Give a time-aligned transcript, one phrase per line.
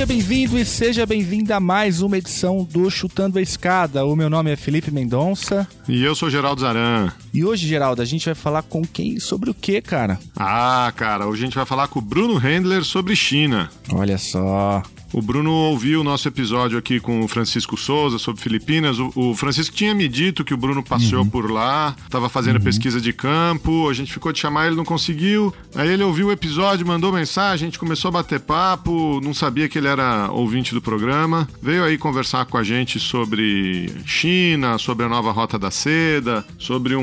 [0.00, 4.02] Seja bem-vindo e seja bem-vinda a mais uma edição do Chutando a Escada.
[4.06, 5.68] O meu nome é Felipe Mendonça.
[5.86, 7.12] E eu sou Geraldo Zaran.
[7.34, 10.18] E hoje, Geraldo, a gente vai falar com quem sobre o que, cara?
[10.34, 13.68] Ah, cara, hoje a gente vai falar com o Bruno Handler sobre China.
[13.92, 14.82] Olha só.
[15.12, 18.98] O Bruno ouviu o nosso episódio aqui com o Francisco Souza sobre Filipinas.
[18.98, 21.28] O, o Francisco tinha me dito que o Bruno passeou uhum.
[21.28, 22.62] por lá, estava fazendo uhum.
[22.62, 25.52] pesquisa de campo, a gente ficou de chamar, ele não conseguiu.
[25.74, 29.68] Aí ele ouviu o episódio, mandou mensagem, a gente começou a bater papo, não sabia
[29.68, 31.48] que ele era ouvinte do programa.
[31.60, 36.94] Veio aí conversar com a gente sobre China, sobre a nova Rota da Seda, sobre
[36.94, 37.02] um,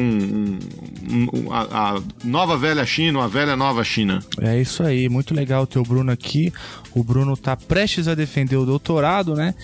[1.10, 4.20] um, um a, a, nova velha China, a velha nova China.
[4.40, 6.54] É isso aí, muito legal ter o Bruno aqui.
[6.94, 9.56] O Bruno está prestes a defender o doutorado, né?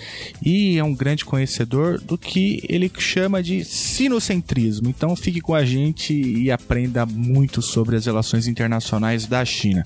[0.42, 4.88] E é um grande conhecedor do que ele chama de sinocentrismo.
[4.88, 9.84] Então fique com a gente e aprenda muito sobre as relações internacionais da China.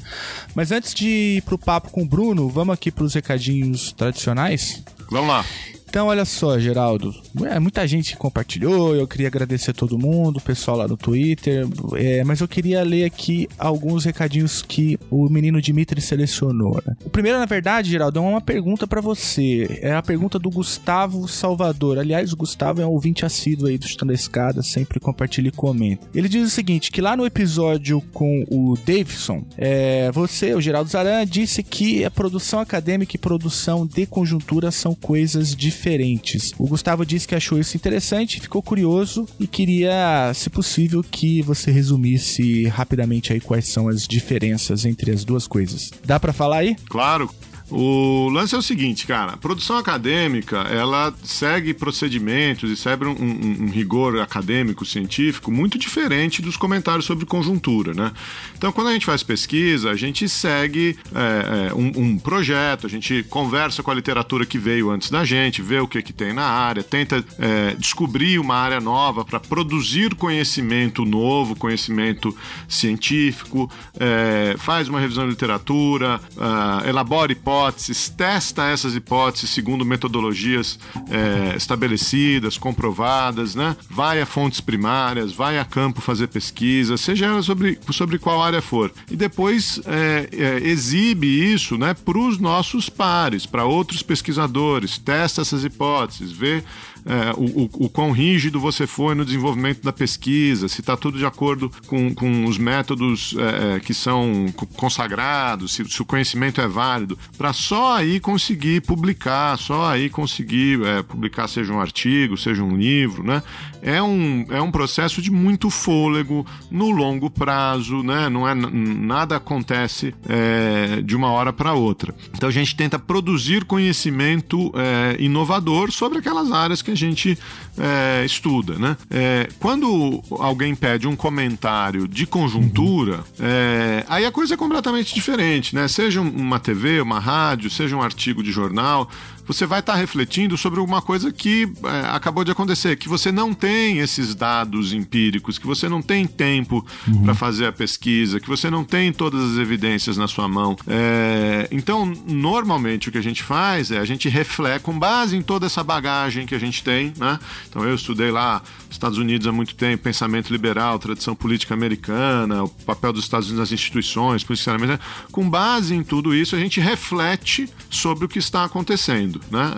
[0.55, 3.91] Mas antes de ir para o papo com o Bruno, vamos aqui para os recadinhos
[3.91, 4.83] tradicionais?
[5.11, 5.45] Vamos lá.
[5.89, 7.15] Então, olha só, Geraldo.
[7.47, 11.67] É, muita gente compartilhou, eu queria agradecer a todo mundo, o pessoal lá no Twitter,
[11.97, 16.83] é, mas eu queria ler aqui alguns recadinhos que o menino Dimitri selecionou.
[16.87, 16.95] Né?
[17.07, 19.79] O primeiro, na verdade, Geraldo, é uma pergunta para você.
[19.81, 21.99] É a pergunta do Gustavo Salvador.
[21.99, 25.53] Aliás, o Gustavo é um ouvinte assíduo aí do Chutando a Escada, sempre compartilha e
[25.53, 26.07] comenta.
[26.15, 30.91] Ele diz o seguinte, que lá no episódio com o Davidson, é, você, o Geraldo
[30.91, 36.53] Zaran, disse que a produção acadêmica e produção de conjuntura são coisas diferentes diferentes.
[36.59, 41.71] O Gustavo disse que achou isso interessante, ficou curioso e queria, se possível, que você
[41.71, 45.91] resumisse rapidamente aí quais são as diferenças entre as duas coisas.
[46.05, 46.77] Dá para falar aí?
[46.89, 47.31] Claro.
[47.71, 53.65] O lance é o seguinte, cara, produção acadêmica, ela segue procedimentos e segue um, um,
[53.65, 58.13] um, rigor acadêmico, científico, muito diferente dos comentários sobre conjuntura, né?
[58.57, 62.91] Então, quando a gente faz pesquisa, a gente segue é, é, um, um, projeto, a
[62.91, 66.33] gente conversa com a literatura que veio antes da gente, vê o que, que tem
[66.33, 72.35] na área, tenta é, descobrir uma área nova para produzir conhecimento novo, conhecimento
[72.67, 73.71] científico,
[74.01, 80.79] é, faz uma revisão de literatura, uh, elabora hipóteses, hipóteses, testa essas hipóteses segundo metodologias
[81.11, 83.77] é, estabelecidas, comprovadas, né?
[83.91, 88.93] vai a fontes primárias, vai a campo fazer pesquisa, seja sobre, sobre qual área for.
[89.11, 95.43] E depois é, é, exibe isso né, para os nossos pares, para outros pesquisadores, testa
[95.43, 96.63] essas hipóteses, vê
[97.05, 101.19] é, o, o, o, quão rígido você foi no desenvolvimento da pesquisa, se está tudo
[101.19, 106.61] de acordo com, com os métodos é, é que são consagrados, se, se, o conhecimento
[106.61, 112.37] é válido, para só aí conseguir publicar, só aí conseguir é, publicar, seja um artigo,
[112.37, 113.43] seja um livro, né?
[113.83, 118.29] É um, é um processo de muito fôlego no longo prazo, né?
[118.29, 122.15] Não é, nada acontece é, de uma hora para outra.
[122.35, 127.39] Então a gente tenta produzir conhecimento é, inovador sobre aquelas áreas que a gente
[127.79, 128.97] é, estuda, né?
[129.11, 135.75] É, quando alguém pede um comentário de conjuntura, é, aí a coisa é completamente diferente,
[135.75, 135.87] né?
[135.89, 139.09] Seja uma TV, uma rádio, seja um artigo de jornal,
[139.49, 143.33] você vai estar tá refletindo sobre alguma coisa que é, acabou de acontecer, que você
[143.33, 147.23] não tem esses dados empíricos, que você não tem tempo uhum.
[147.23, 150.77] para fazer a pesquisa, que você não tem todas as evidências na sua mão.
[150.87, 155.43] É, então, normalmente o que a gente faz é a gente reflete com base em
[155.43, 157.39] toda essa bagagem que a gente tem, né?
[157.69, 162.69] Então eu estudei lá Estados Unidos há muito tempo, pensamento liberal, tradição política americana, o
[162.69, 165.01] papel dos Estados Unidos nas instituições, posicionamento.
[165.31, 169.73] Com base em tudo isso, a gente reflete sobre o que está acontecendo né?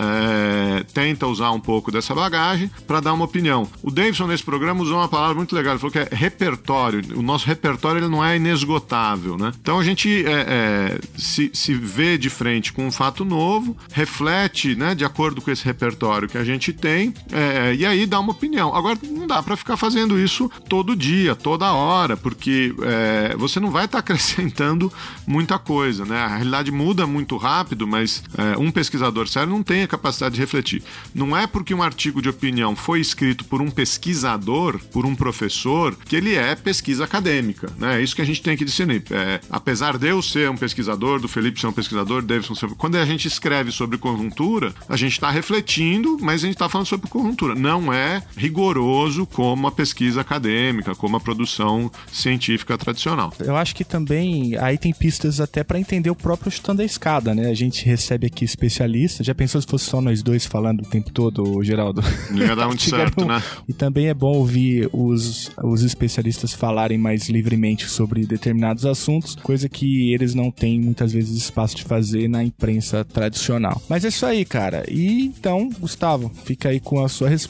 [0.81, 3.69] É, tenta usar um pouco dessa bagagem para dar uma opinião.
[3.83, 5.75] O Davidson, nesse programa, usou uma palavra muito legal.
[5.75, 7.03] Ele falou que é repertório.
[7.17, 9.53] O nosso repertório ele não é inesgotável, né?
[9.61, 14.75] Então a gente é, é, se, se vê de frente com um fato novo, reflete,
[14.75, 18.33] né, de acordo com esse repertório que a gente tem, é, e aí dá uma
[18.33, 18.75] opinião.
[18.77, 23.71] Agora, não dá para ficar fazendo isso todo dia, toda hora, porque é, você não
[23.71, 24.93] vai estar tá acrescentando
[25.27, 26.19] muita coisa, né?
[26.19, 30.41] A realidade muda muito rápido, mas é, um pesquisador sério não tem a capacidade de
[30.43, 30.83] refletir.
[31.15, 35.97] Não é porque um artigo de opinião foi escrito por um pesquisador, por um professor,
[36.05, 37.73] que ele é pesquisa acadêmica.
[37.79, 37.99] Né?
[37.99, 39.05] É isso que a gente tem que discernir.
[39.11, 42.69] É, apesar de eu ser um pesquisador, do Felipe ser um pesquisador, Davidson ser...
[42.75, 46.87] Quando a gente escreve sobre conjuntura, a gente está refletindo, mas a gente está falando
[46.87, 47.55] sobre conjuntura.
[47.61, 53.33] Não é rigoroso como a pesquisa acadêmica, como a produção científica tradicional.
[53.39, 57.35] Eu acho que também aí tem pistas até para entender o próprio chutando a escada,
[57.35, 57.51] né?
[57.51, 59.27] A gente recebe aqui especialistas.
[59.27, 62.03] Já pensou se fosse só nós dois falando o tempo todo, Geraldo?
[62.31, 63.43] Não ia dar muito certo, né?
[63.69, 69.69] E também é bom ouvir os, os especialistas falarem mais livremente sobre determinados assuntos, coisa
[69.69, 73.81] que eles não têm muitas vezes espaço de fazer na imprensa tradicional.
[73.89, 74.85] Mas é isso aí, cara.
[74.89, 77.50] E então, Gustavo, fica aí com a sua resposta.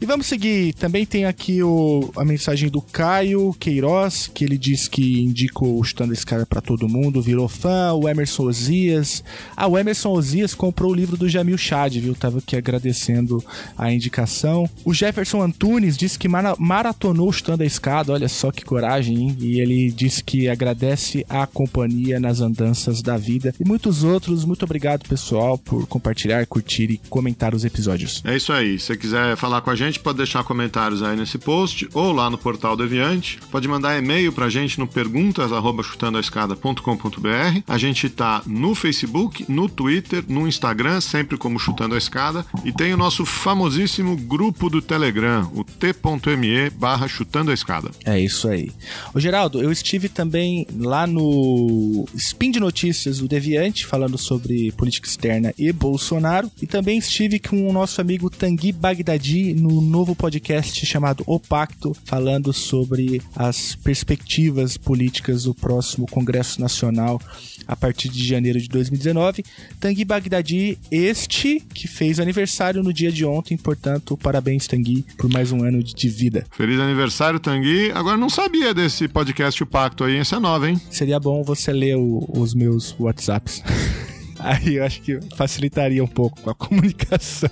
[0.00, 0.72] E vamos seguir.
[0.74, 5.84] Também tem aqui o, a mensagem do Caio Queiroz, que ele diz que indicou o
[5.84, 7.92] Chutando esse cara para todo mundo, virou fã.
[7.92, 9.24] O Emerson Ozias.
[9.56, 12.14] Ah, o Emerson Ozias comprou o livro do Jamil Chad, viu?
[12.14, 13.42] Tava aqui agradecendo
[13.76, 14.68] a indicação.
[14.84, 18.12] O Jefferson Antunes disse que maratonou o Chutando a Escada.
[18.12, 19.36] Olha só que coragem, hein?
[19.40, 23.54] E ele disse que agradece a companhia nas andanças da vida.
[23.58, 24.44] E muitos outros.
[24.44, 28.22] Muito obrigado, pessoal, por compartilhar, curtir e comentar os episódios.
[28.24, 28.78] É isso aí.
[28.78, 32.30] Se você quiser falar com a gente, pode deixar comentários aí nesse post ou lá
[32.30, 33.40] no portal Deviante.
[33.50, 37.62] Pode mandar e-mail pra gente no perguntas@chutandoaescada.com.br.
[37.66, 42.72] A gente tá no Facebook, no Twitter, no Instagram, sempre como Chutando a Escada, e
[42.72, 47.90] tem o nosso famosíssimo grupo do Telegram, o t.me barra Chutando a Escada.
[48.04, 48.70] É isso aí.
[49.14, 55.08] Ô Geraldo, eu estive também lá no Spin de Notícias do Deviante, falando sobre política
[55.08, 60.84] externa e Bolsonaro, e também estive com o nosso amigo Tanguy Bagdadi no novo podcast
[60.84, 67.20] chamado O Pacto, falando sobre as perspectivas políticas do próximo Congresso Nacional
[67.66, 69.44] a partir de janeiro de 2019.
[69.78, 75.52] Tanguy Bagdadi, este que fez aniversário no dia de ontem, portanto, parabéns, Tanguy, por mais
[75.52, 76.44] um ano de vida.
[76.50, 77.92] Feliz aniversário, Tanguy.
[77.92, 80.80] Agora não sabia desse podcast O Pacto aí, essa é nova, hein?
[80.90, 83.62] Seria bom você ler o, os meus WhatsApps.
[84.42, 87.50] Aí eu acho que facilitaria um pouco a comunicação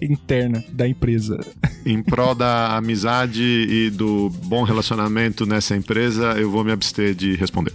[0.00, 1.38] interna da empresa.
[1.84, 7.34] Em prol da amizade e do bom relacionamento nessa empresa, eu vou me abster de
[7.34, 7.72] responder.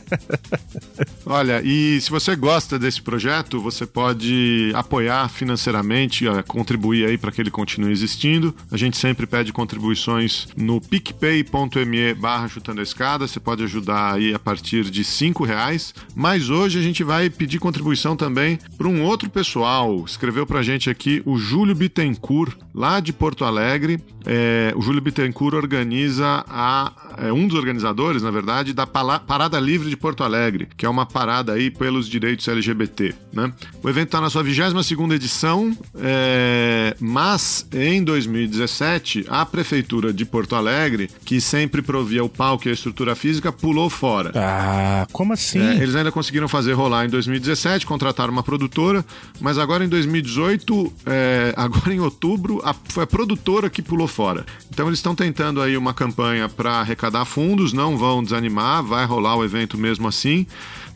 [1.24, 7.40] Olha, e se você gosta desse projeto, você pode apoiar financeiramente, contribuir aí para que
[7.40, 8.54] ele continue existindo.
[8.70, 13.26] A gente sempre pede contribuições no picpay.me barra chutando a escada.
[13.26, 15.94] Você pode ajudar aí a partir de cinco reais.
[16.14, 20.04] Mas hoje a gente vai pedir contribuição também para um outro pessoal.
[20.04, 24.00] Escreveu para a gente aqui o Júlio Bittencourt, lá de Porto Alegre.
[24.26, 29.88] É, o Júlio Bittencourt organiza a, é um dos organizadores, na verdade, da Parada Livre
[29.88, 33.14] de Porto Alegre, que é uma parada aí pelos direitos LGBT.
[33.32, 33.52] Né?
[33.82, 40.56] O evento está na sua 22 edição, é, mas em 2017 a Prefeitura de Porto
[40.56, 44.32] Alegre, que sempre provia o palco e a estrutura física, pulou fora.
[44.34, 45.60] Ah, como assim?
[45.60, 49.04] É, eles ainda conseguiram fazer rolar em 2017, contrataram uma produtora,
[49.40, 54.46] mas agora em 2018, é, agora em outubro, a, foi a produtora que pulou fora.
[54.70, 59.36] Então eles estão tentando aí uma campanha para arrecadar fundos, não vão desanimar, vai rolar
[59.36, 60.46] o evento mesmo assim.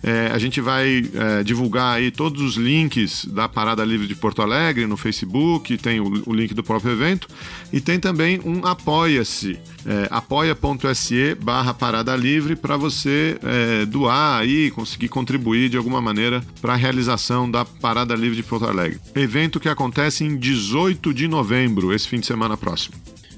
[0.03, 4.41] É, a gente vai é, divulgar aí todos os links da Parada Livre de Porto
[4.41, 7.29] Alegre no Facebook, tem o, o link do próprio evento
[7.71, 14.71] e tem também um Apoia-se, é, apoia.se barra Parada Livre para você é, doar aí,
[14.71, 18.99] conseguir contribuir de alguma maneira para a realização da Parada Livre de Porto Alegre.
[19.15, 22.95] Evento que acontece em 18 de novembro, esse fim de semana próximo.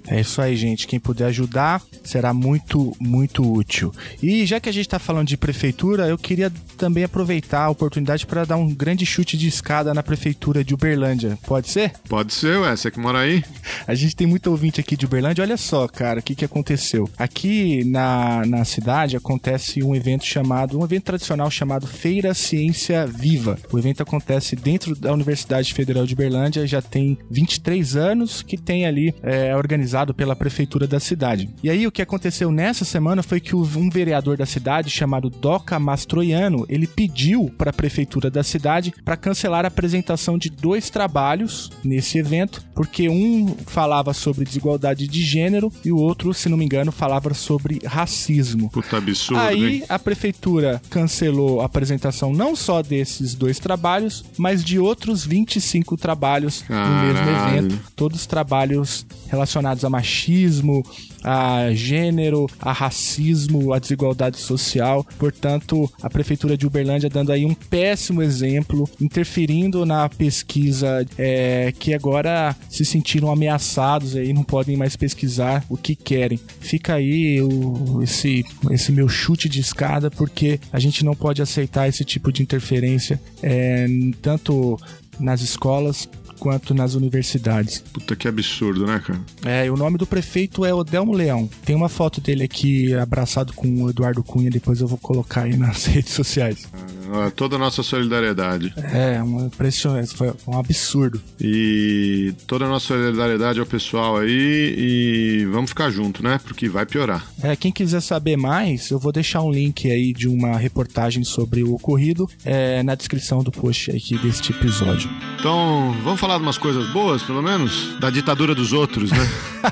[0.06, 0.86] É isso aí, gente.
[0.86, 3.92] Quem puder ajudar será muito, muito útil.
[4.22, 8.26] E já que a gente está falando de prefeitura, eu queria também aproveitar a oportunidade
[8.26, 11.38] para dar um grande chute de escada na prefeitura de Uberlândia.
[11.46, 11.92] Pode ser?
[12.08, 12.74] Pode ser, ué.
[12.74, 13.44] Você que mora aí?
[13.86, 15.42] A gente tem muito ouvinte aqui de Uberlândia.
[15.42, 17.08] Olha só, cara, o que, que aconteceu.
[17.16, 23.58] Aqui na, na cidade acontece um evento chamado, um evento tradicional chamado Feira Ciência Viva.
[23.70, 28.86] O evento acontece dentro da Universidade Federal de Uberlândia, já tem 23 anos que tem
[28.86, 31.50] ali é, organizado organizado pela prefeitura da cidade.
[31.62, 35.78] E aí o que aconteceu nessa semana foi que um vereador da cidade chamado Doca
[35.78, 41.70] Mastroiano, ele pediu para a prefeitura da cidade para cancelar a apresentação de dois trabalhos
[41.84, 46.64] nesse evento, porque um falava sobre desigualdade de gênero e o outro, se não me
[46.64, 48.70] engano, falava sobre racismo.
[48.70, 49.40] Puta absurdo.
[49.40, 49.84] Aí hein?
[49.88, 56.62] a prefeitura cancelou a apresentação não só desses dois trabalhos, mas de outros 25 trabalhos
[56.62, 56.90] Caralho.
[56.90, 60.82] no mesmo evento, todos trabalhos relacionados a machismo,
[61.22, 65.06] a gênero, a racismo, a desigualdade social.
[65.18, 71.94] Portanto, a prefeitura de Uberlândia dando aí um péssimo exemplo, interferindo na pesquisa é, que
[71.94, 76.38] agora se sentiram ameaçados aí, não podem mais pesquisar o que querem.
[76.60, 81.88] Fica aí o, esse, esse meu chute de escada, porque a gente não pode aceitar
[81.88, 83.86] esse tipo de interferência, é,
[84.20, 84.78] tanto
[85.18, 86.08] nas escolas
[86.42, 87.84] quanto nas universidades.
[87.92, 89.20] Puta que absurdo, né, cara?
[89.44, 91.48] É, e o nome do prefeito é Odelmo Leão.
[91.64, 95.54] Tem uma foto dele aqui abraçado com o Eduardo Cunha, depois eu vou colocar aí
[95.56, 96.66] nas redes sociais.
[97.14, 98.74] Ah, Toda a nossa solidariedade.
[98.76, 101.22] É, um impressionante, foi um absurdo.
[101.40, 106.40] E toda a nossa solidariedade ao pessoal aí e vamos ficar junto, né?
[106.42, 107.24] Porque vai piorar.
[107.40, 111.62] É, quem quiser saber mais, eu vou deixar um link aí de uma reportagem sobre
[111.62, 115.08] o ocorrido é, na descrição do post aqui deste episódio.
[115.38, 117.95] Então, vamos falar de umas coisas boas, pelo menos?
[117.99, 119.29] Da ditadura dos outros, né?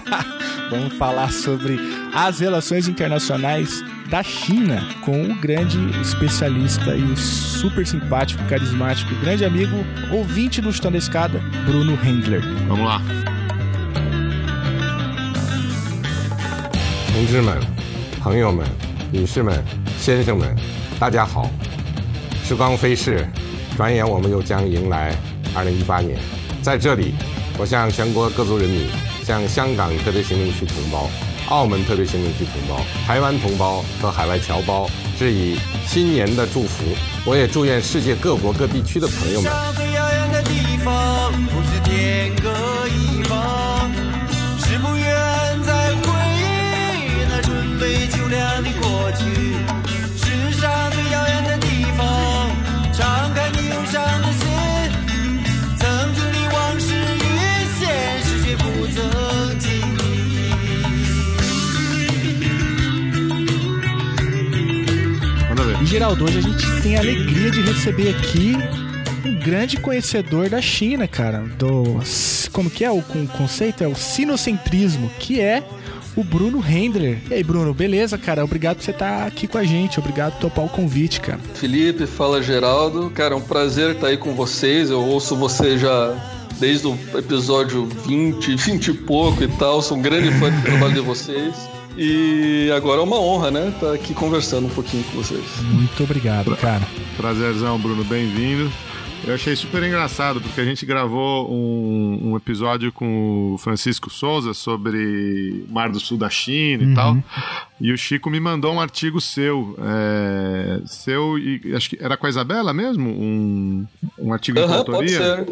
[0.70, 1.80] Vamos falar sobre
[2.14, 9.76] as relações internacionais da China com o grande especialista e super simpático, carismático, grande amigo,
[10.12, 12.42] ouvinte do Chutando da Escada, Bruno Hendler.
[12.68, 13.02] vamos lá.
[17.14, 17.58] 同志们、
[18.22, 18.68] 朋友们、
[19.10, 19.64] 女士们、
[19.98, 20.54] 先生们，
[21.00, 21.50] 大家好！
[22.44, 23.26] 时光飞逝，
[23.78, 25.16] 转眼我们又将迎来
[25.56, 26.20] 2018年。
[26.63, 27.15] 在这里，
[27.59, 28.87] 我向全国各族人民、
[29.25, 31.11] 向香港特别行政区同胞、
[31.49, 34.89] 澳门特别行政区同胞、台湾同胞和海外侨胞
[35.19, 36.85] 致以新年的祝福。
[37.25, 39.51] 我也祝愿世界各国各地区的朋友们。
[39.51, 42.51] 上最遥远的地方，不是天各
[42.89, 43.91] 一方，
[44.61, 45.07] 是不愿
[45.65, 49.25] 再回忆那春悲秋凉的过去。
[50.17, 52.51] 世上最遥远的地方，
[52.93, 54.30] 敞开你忧伤
[65.91, 68.55] Geraldo, hoje a gente tem a alegria de receber aqui
[69.27, 71.39] um grande conhecedor da China, cara.
[71.59, 72.01] Do.
[72.53, 73.83] Como que é o con- conceito?
[73.83, 75.65] É o sinocentrismo, que é
[76.17, 77.19] o Bruno Hendler.
[77.29, 78.45] E aí, Bruno, beleza, cara?
[78.45, 79.99] Obrigado por você estar aqui com a gente.
[79.99, 81.41] Obrigado por topar o convite, cara.
[81.55, 83.11] Felipe, fala Geraldo.
[83.11, 84.91] Cara, é um prazer estar aí com vocês.
[84.91, 86.15] Eu ouço você já
[86.61, 89.83] desde o episódio 20, 20 e pouco e tal.
[89.83, 91.55] Sou um grande fã do trabalho de vocês.
[91.97, 93.69] E agora é uma honra, né?
[93.69, 95.45] Estar aqui conversando um pouquinho com vocês.
[95.73, 96.87] Muito obrigado, cara.
[97.17, 98.71] Prazerzão, Bruno, bem-vindo.
[99.27, 104.55] Eu achei super engraçado, porque a gente gravou um, um episódio com o Francisco Souza
[104.55, 107.19] sobre Mar do Sul da China e tal.
[107.81, 109.75] E o Chico me mandou um artigo seu.
[109.83, 113.09] é, seu e acho que era com a Isabela mesmo?
[113.09, 113.87] Um,
[114.19, 115.19] um artigo de Aham, pode autoria?
[115.19, 115.49] ser.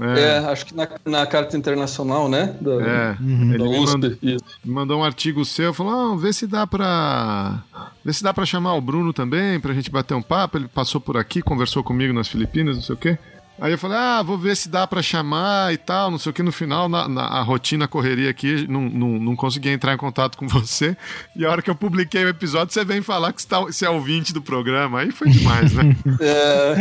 [0.00, 2.56] É, acho que na, na Carta Internacional, né?
[2.60, 3.48] Da, É, Uhum.
[3.54, 7.62] ele da me mandou, me mandou um artigo seu, falou, ah, vê se dá pra.
[8.04, 10.58] Vê se dá pra chamar o Bruno também, pra gente bater um papo.
[10.58, 13.18] Ele passou por aqui, conversou comigo nas Filipinas, não sei o quê.
[13.60, 16.32] Aí eu falei, ah, vou ver se dá pra chamar e tal, não sei o
[16.32, 16.42] que.
[16.42, 19.96] No final, na, na- a rotina, a correria aqui, não, não, não consegui entrar em
[19.96, 20.96] contato com você.
[21.36, 23.86] E a hora que eu publiquei o episódio, você vem falar que você, tá, você
[23.86, 25.00] é ouvinte do programa.
[25.00, 25.96] Aí foi demais, né?
[26.20, 26.74] É...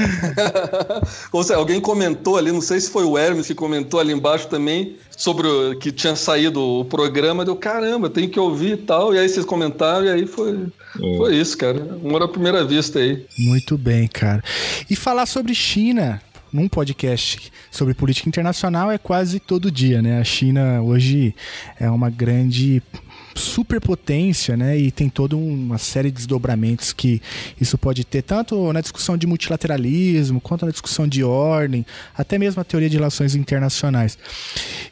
[1.32, 4.48] Ou seja, alguém comentou ali, não sei se foi o Hermes que comentou ali embaixo
[4.48, 9.14] também, sobre o, que tinha saído o programa, deu caramba, tem que ouvir e tal.
[9.14, 10.68] E aí vocês comentaram, e aí foi,
[11.18, 11.80] foi isso, cara.
[12.04, 13.26] Amor à primeira vista aí.
[13.38, 14.44] Muito bem, cara.
[14.90, 16.22] E falar sobre China
[16.54, 20.20] num podcast sobre política internacional é quase todo dia, né?
[20.20, 21.36] A China hoje
[21.80, 22.82] é uma grande
[23.36, 24.78] superpotência, né?
[24.78, 27.22] E tem toda uma série de desdobramentos que
[27.60, 32.62] isso pode ter, tanto na discussão de multilateralismo, quanto na discussão de ordem, até mesmo
[32.62, 34.18] a teoria de relações internacionais.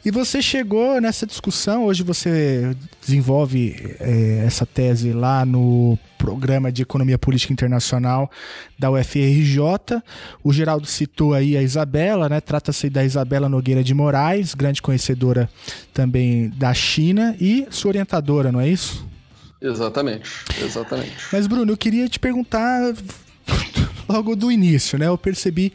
[0.04, 6.82] E você chegou nessa discussão, hoje você desenvolve eh, essa tese lá no programa de
[6.82, 8.30] Economia Política Internacional
[8.78, 10.00] da UFRJ.
[10.44, 12.40] O Geraldo citou aí a Isabela, né?
[12.40, 15.50] Trata-se da Isabela Nogueira de Moraes, grande conhecedora
[15.92, 19.04] também da China e sua orientadora, não é isso?
[19.60, 20.30] Exatamente,
[20.62, 21.16] exatamente.
[21.32, 22.94] Mas, Bruno, eu queria te perguntar
[24.08, 25.08] logo do início, né?
[25.08, 25.72] Eu percebi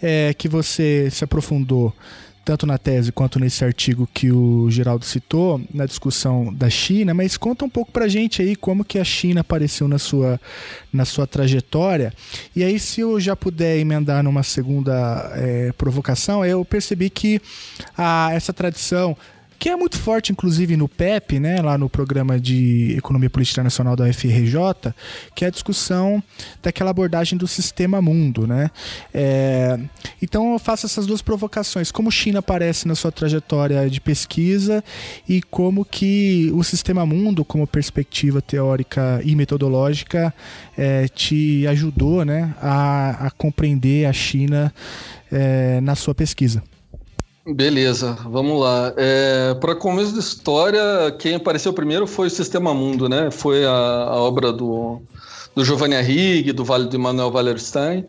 [0.00, 1.94] é, que você se aprofundou
[2.44, 7.36] tanto na tese quanto nesse artigo que o Geraldo citou, na discussão da China, mas
[7.36, 10.40] conta um pouco pra gente aí como que a China apareceu na sua,
[10.92, 12.12] na sua trajetória.
[12.54, 17.40] E aí, se eu já puder emendar numa segunda é, provocação, eu percebi que
[17.96, 19.16] a, essa tradição
[19.62, 23.94] que é muito forte, inclusive, no PEP, né, lá no Programa de Economia Política Internacional
[23.94, 24.92] da UFRJ,
[25.36, 26.20] que é a discussão
[26.60, 28.44] daquela abordagem do sistema mundo.
[28.44, 28.68] Né?
[29.14, 29.78] É,
[30.20, 31.92] então eu faço essas duas provocações.
[31.92, 34.82] Como China aparece na sua trajetória de pesquisa
[35.28, 40.34] e como que o sistema mundo, como perspectiva teórica e metodológica,
[40.76, 44.74] é, te ajudou né, a, a compreender a China
[45.30, 46.64] é, na sua pesquisa.
[47.44, 48.92] Beleza, vamos lá.
[48.96, 50.80] É, Para começo da história,
[51.18, 53.30] quem apareceu primeiro foi o Sistema Mundo, né?
[53.32, 55.02] Foi a, a obra do,
[55.54, 58.06] do Giovanni Arrighi, do Vale do Manuel Wallerstein.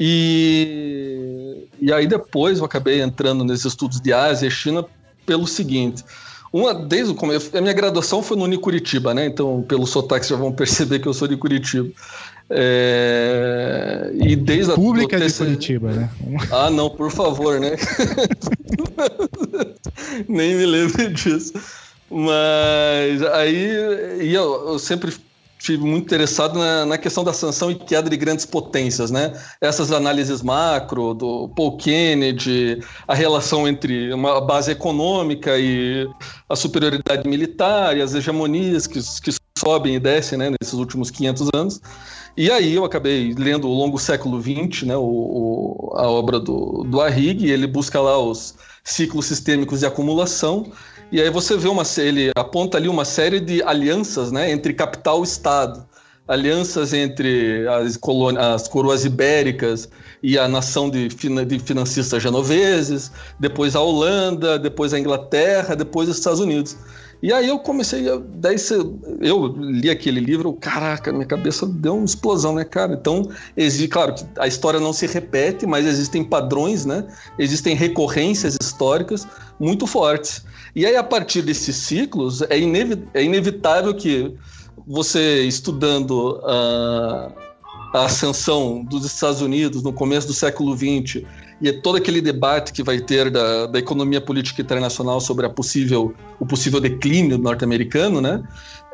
[0.00, 4.84] E, E aí depois eu acabei entrando nesses estudos de Ásia e China
[5.24, 6.04] pelo seguinte.
[6.52, 9.26] Uma, desde o começo, a minha graduação foi no Unicuritiba, né?
[9.26, 11.90] Então, pelo sotaque, já vão perceber que eu sou de Curitiba.
[12.54, 14.10] É...
[14.14, 16.10] E desde Pública a de Curitiba, né?
[16.52, 17.76] Ah, não, por favor, né?
[20.28, 21.54] Nem me lembro disso.
[22.10, 25.14] Mas aí eu, eu sempre
[25.58, 29.32] estive muito interessado na, na, questão da sanção e queda de grandes potências, né?
[29.60, 36.06] Essas análises macro do Paul Kennedy, a relação entre uma base econômica e
[36.48, 41.48] a superioridade militar e as hegemonias que, que sobem e descem, né, nesses últimos 500
[41.54, 41.80] anos.
[42.36, 46.82] E aí eu acabei lendo o longo século XX, né, o, o, a obra do,
[46.84, 50.72] do Arrighi, ele busca lá os ciclos sistêmicos de acumulação
[51.10, 55.20] e aí você vê uma ele aponta ali uma série de alianças, né, entre capital
[55.20, 55.86] e Estado,
[56.26, 57.98] alianças entre as,
[58.38, 59.90] as coroas ibéricas
[60.22, 66.16] e a nação de, de financistas genoveses, depois a Holanda, depois a Inglaterra, depois os
[66.16, 66.78] Estados Unidos.
[67.22, 68.20] E aí eu comecei a.
[68.34, 68.56] Daí
[69.20, 72.94] eu li aquele livro, caraca, minha cabeça deu uma explosão, né, cara?
[72.94, 77.06] Então, existe, claro que a história não se repete, mas existem padrões, né?
[77.38, 79.26] Existem recorrências históricas
[79.60, 80.44] muito fortes.
[80.74, 84.34] E aí, a partir desses ciclos, é, inevi é inevitável que
[84.84, 87.32] você estudando a,
[87.94, 91.22] a ascensão dos Estados Unidos no começo do século XX
[91.62, 96.12] e todo aquele debate que vai ter da, da economia política internacional sobre a possível,
[96.40, 98.42] o possível declínio norte-americano, né?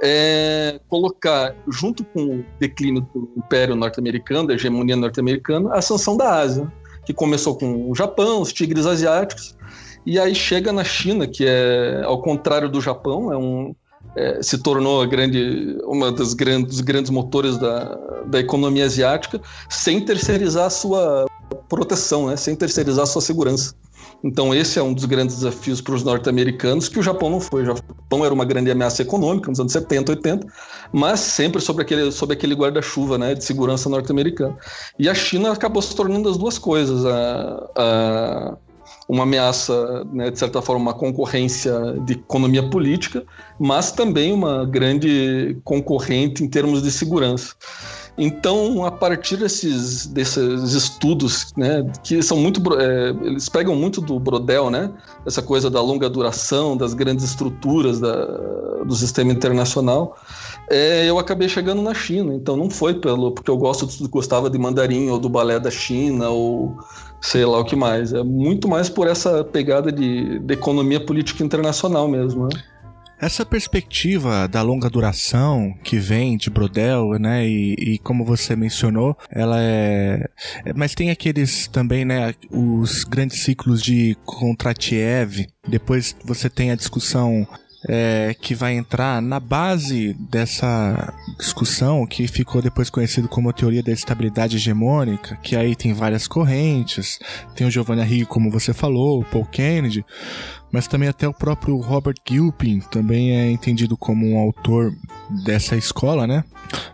[0.03, 6.35] É, colocar junto com o declínio do Império norte-americano, da hegemonia norte-americana, a ascensão da
[6.35, 6.71] Ásia,
[7.07, 9.57] que começou com o Japão, os tigres asiáticos,
[10.05, 13.75] e aí chega na China, que é, ao contrário do Japão, é um,
[14.15, 17.95] é, se tornou a grande, uma das grandes, dos grandes motores da,
[18.27, 21.28] da economia asiática, sem terceirizar a sua
[21.69, 22.37] proteção, né?
[22.37, 23.75] sem terceirizar sua segurança.
[24.23, 27.63] Então, esse é um dos grandes desafios para os norte-americanos, que o Japão não foi.
[27.63, 30.47] O Japão era uma grande ameaça econômica nos anos 70, 80,
[30.93, 34.57] mas sempre sobre aquele, aquele guarda-chuva né, de segurança norte-americana.
[34.99, 37.07] E a China acabou se tornando as duas coisas.
[37.07, 38.57] A, a,
[39.09, 41.73] uma ameaça, né, de certa forma, uma concorrência
[42.05, 43.25] de economia política,
[43.59, 47.55] mas também uma grande concorrente em termos de segurança.
[48.19, 54.19] Então, a partir desses, desses estudos, né, que são muito, é, eles pegam muito do
[54.19, 54.91] Brodel, né,
[55.25, 58.27] essa coisa da longa duração, das grandes estruturas da,
[58.85, 60.17] do sistema internacional,
[60.69, 62.35] é, eu acabei chegando na China.
[62.35, 66.29] Então, não foi pelo porque eu gosto, gostava de mandarim ou do balé da China
[66.29, 66.77] ou
[67.21, 68.13] sei lá o que mais.
[68.13, 72.49] É muito mais por essa pegada de, de economia política internacional mesmo.
[72.49, 72.61] Né?
[73.21, 79.17] Essa perspectiva da longa duração que vem de Brodel, né, e, e, como você mencionou,
[79.31, 80.29] ela é...
[80.65, 86.77] é mas tem aqueles também, né, os grandes ciclos de Kontratiev, depois você tem a
[86.77, 87.47] discussão
[87.87, 93.83] é, que vai entrar na base dessa discussão que ficou depois conhecido como a teoria
[93.83, 97.19] da estabilidade hegemônica, que aí tem várias correntes,
[97.55, 100.05] tem o Giovanni Arrighi, como você falou, o Paul Kennedy,
[100.73, 104.95] mas também até o próprio Robert Gilpin também é entendido como um autor
[105.45, 106.45] dessa escola, né?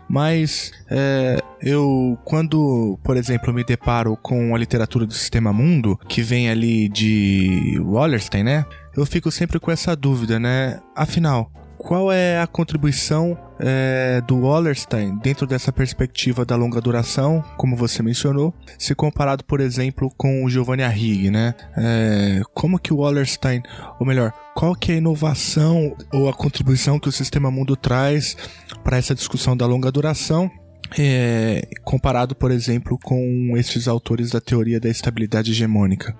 [0.07, 6.21] Mas é, eu, quando, por exemplo, me deparo com a literatura do Sistema Mundo, que
[6.21, 8.65] vem ali de Wallerstein, né?
[8.95, 10.79] Eu fico sempre com essa dúvida, né?
[10.95, 11.51] Afinal,
[11.85, 18.01] qual é a contribuição é, do Wallerstein dentro dessa perspectiva da longa duração, como você
[18.01, 21.53] mencionou, se comparado, por exemplo, com o Giovanni Arrighi, né?
[21.77, 23.61] É, como que o Wallerstein,
[23.99, 28.35] ou melhor, qual que é a inovação ou a contribuição que o Sistema Mundo traz
[28.83, 30.49] para essa discussão da longa duração
[30.97, 36.15] é, comparado, por exemplo, com esses autores da teoria da estabilidade hegemônica.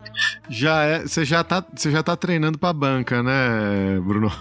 [0.49, 4.31] Já é, você já tá, você já tá treinando para banca, né, Bruno?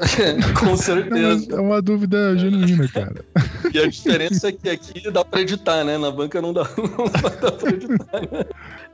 [0.58, 1.46] com certeza.
[1.50, 3.24] É uma, é uma, dúvida genuína, cara.
[3.72, 5.98] E a diferença é que aqui dá para editar, né?
[5.98, 7.06] Na banca não dá, não
[7.40, 8.20] dá para editar.
[8.32, 8.44] Né?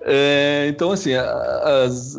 [0.02, 2.18] É, então, assim, as,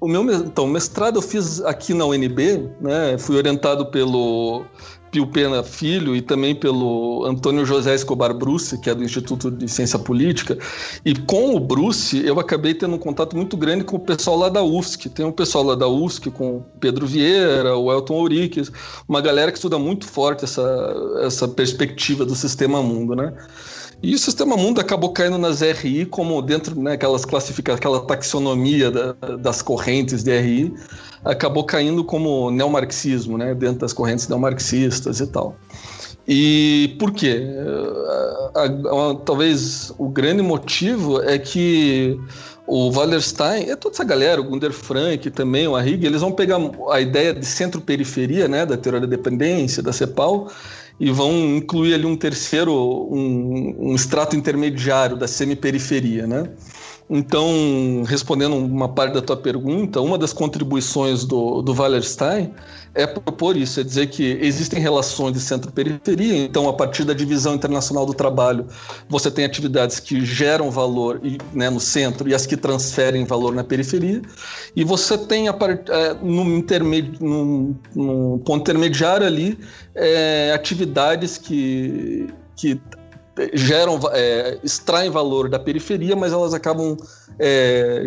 [0.00, 3.18] o meu então, mestrado eu fiz aqui na UNB, né?
[3.18, 4.64] Fui orientado pelo
[5.10, 9.68] Pio Pena Filho e também pelo Antônio José Escobar Bruce, que é do Instituto de
[9.68, 10.56] Ciência Política.
[11.04, 14.48] E com o Bruce, eu acabei tendo um contato muito grande com o pessoal lá
[14.48, 15.08] da USC.
[15.08, 18.70] Tem um pessoal lá da USC, com Pedro Vieira, o Elton Ouriques,
[19.08, 23.32] uma galera que estuda muito forte essa, essa perspectiva do sistema mundo, né?
[24.02, 28.90] E o sistema mundo acabou caindo nas RI como dentro, né, aquelas classificações, aquela taxonomia
[28.90, 30.74] da, das correntes de RI,
[31.22, 35.54] acabou caindo como neomarxismo, né, dentro das correntes neomarxistas e tal.
[36.26, 37.44] E por quê?
[38.54, 42.18] A, a, a, talvez o grande motivo é que
[42.66, 46.58] o Wallerstein, é toda essa galera, o Gunder Frank também, o Arrighi, eles vão pegar
[46.90, 50.48] a ideia de centro-periferia, né, da teoria da dependência, da CEPAL,
[51.00, 52.72] e vão incluir ali um terceiro,
[53.10, 56.50] um, um extrato intermediário da semiperiferia, né?
[57.12, 62.54] Então, respondendo uma parte da tua pergunta, uma das contribuições do, do Wallerstein
[62.94, 67.54] é propor isso, é dizer que existem relações de centro-periferia, então a partir da divisão
[67.54, 68.66] internacional do trabalho,
[69.08, 71.20] você tem atividades que geram valor
[71.52, 74.22] né, no centro e as que transferem valor na periferia,
[74.76, 75.90] e você tem a part...
[75.90, 76.60] é, no
[78.44, 79.58] ponto intermediário ali
[79.96, 82.80] é, atividades que, que
[83.52, 86.96] geram, é, extraem valor da periferia, mas elas acabam
[87.38, 88.02] é,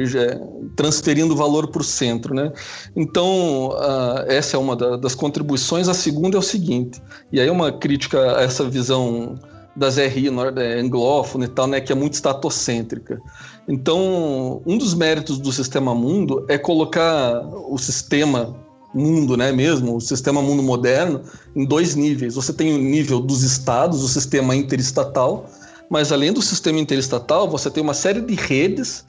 [0.75, 2.33] transferindo valor para o centro.
[2.33, 2.51] Né?
[2.95, 5.87] Então, uh, essa é uma da, das contribuições.
[5.87, 9.39] A segunda é o seguinte, e aí uma crítica a essa visão
[9.75, 13.19] das RI é, anglófona e tal, né, que é muito estatocêntrica.
[13.67, 18.55] Então, um dos méritos do sistema mundo é colocar o sistema
[18.93, 21.21] mundo, né, mesmo, o sistema mundo moderno,
[21.55, 22.35] em dois níveis.
[22.35, 25.49] Você tem o nível dos estados, o sistema interestatal,
[25.89, 29.05] mas além do sistema interestatal, você tem uma série de redes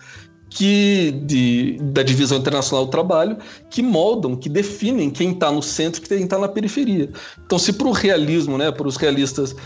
[0.51, 3.37] que de, da divisão internacional do trabalho
[3.69, 7.11] que moldam, que definem quem está no centro e quem está na periferia.
[7.45, 9.57] Então, se para o realismo, né, para os realistas,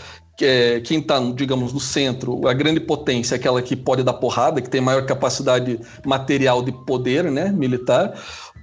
[0.41, 4.61] é, quem está, digamos, no centro, a grande potência é aquela que pode dar porrada,
[4.61, 8.13] que tem maior capacidade material de poder, né, militar,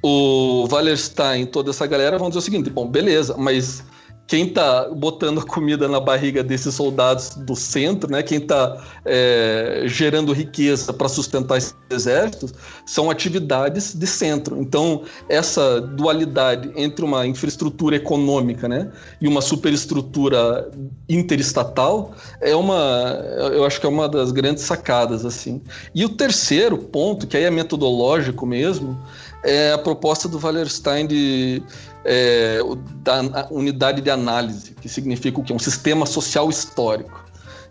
[0.08, 3.82] o Wallerstein, toda essa galera vão dizer o seguinte: bom, beleza, mas
[4.26, 10.32] quem está botando comida na barriga desses soldados do centro, né, quem está é, gerando
[10.32, 12.52] riqueza para sustentar esses exércitos,
[12.84, 14.60] são atividades de centro.
[14.60, 18.90] Então, essa dualidade entre uma infraestrutura econômica né,
[19.20, 20.70] e uma superestrutura
[21.08, 23.20] interestatal é uma,
[23.52, 25.24] eu acho que é uma das grandes sacadas.
[25.24, 25.62] assim.
[25.94, 28.98] E o terceiro ponto, que aí é metodológico mesmo,
[29.46, 31.62] é a proposta do Wallerstein de,
[32.04, 32.58] é,
[33.02, 35.52] da unidade de análise, que significa o quê?
[35.52, 37.25] Um sistema social histórico.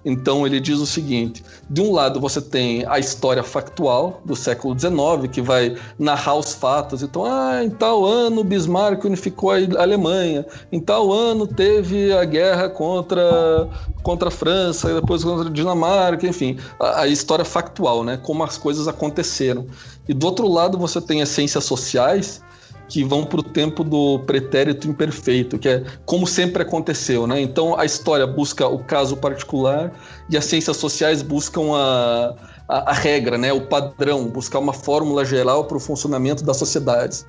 [0.05, 4.77] Então ele diz o seguinte: de um lado você tem a história factual do século
[4.79, 7.01] XIX, que vai narrar os fatos.
[7.01, 12.69] Então, ah, em tal ano Bismarck unificou a Alemanha, em tal ano teve a guerra
[12.69, 13.67] contra,
[14.03, 18.17] contra a França, depois contra a Dinamarca, enfim, a, a história factual, né?
[18.21, 19.65] Como as coisas aconteceram.
[20.07, 22.41] E do outro lado você tem as ciências sociais,
[22.87, 27.41] que vão para o tempo do pretérito imperfeito, que é como sempre aconteceu, né?
[27.41, 29.91] Então a história busca o caso particular
[30.29, 32.35] e as ciências sociais buscam a,
[32.67, 33.51] a, a regra, né?
[33.51, 37.25] O padrão, buscar uma fórmula geral para o funcionamento das sociedades.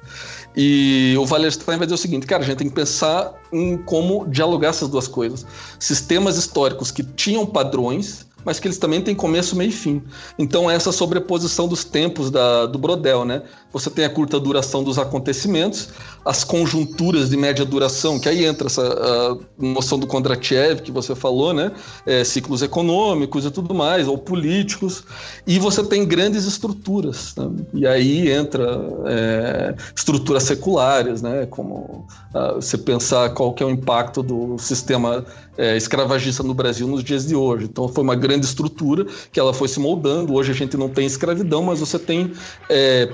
[0.57, 4.27] E o Wallerstein vai dizer o seguinte, cara, a gente tem que pensar em como
[4.27, 5.47] dialogar essas duas coisas.
[5.79, 10.01] Sistemas históricos que tinham padrões mas que eles também têm começo, meio e fim.
[10.39, 13.43] Então, essa sobreposição dos tempos da, do Brodel, né?
[13.77, 15.91] Você tem a curta duração dos acontecimentos,
[16.25, 21.53] as conjunturas de média duração, que aí entra essa noção do Kondratiev que você falou,
[21.53, 21.71] né?
[22.07, 25.05] É, ciclos econômicos e tudo mais, ou políticos,
[25.47, 27.51] e você tem grandes estruturas, né?
[27.75, 28.65] e aí entra
[29.05, 31.45] é, estruturas seculares, né?
[31.45, 32.07] Como
[32.55, 35.25] você pensar qual que é o impacto do sistema
[35.59, 37.65] é, escravagista no Brasil nos dias de hoje.
[37.65, 40.35] Então foi uma grande estrutura que ela foi se moldando.
[40.35, 42.33] Hoje a gente não tem escravidão, mas você tem
[42.69, 43.11] é,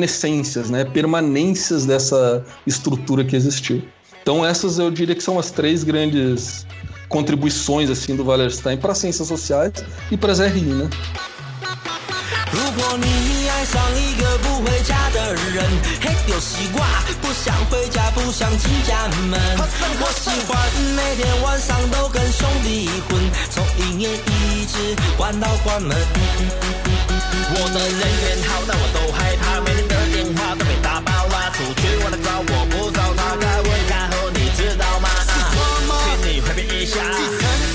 [0.00, 3.82] reminiscências, né, permanências dessa estrutura que existiu.
[4.22, 6.66] Então essas eu diria que são as três grandes
[7.08, 9.72] contribuições assim do Wallerstein para as ciências sociais
[10.10, 10.90] e para as RI, né?
[12.52, 15.64] 如果你爱上一个不回家的人，
[16.00, 16.80] 嘿，就是我
[17.20, 19.38] 不想回家，不想进家门。
[20.00, 20.56] 我喜欢
[20.94, 23.20] 每天晚上都跟兄弟混，
[23.50, 25.96] 从营业一直玩到关门。
[27.48, 29.49] 我的人缘好，但我都害怕，
[31.80, 31.80] 了。
[31.80, 35.08] 出去玩的早，我不找他开问开后，你知道吗？
[36.04, 37.00] 请你回避一下，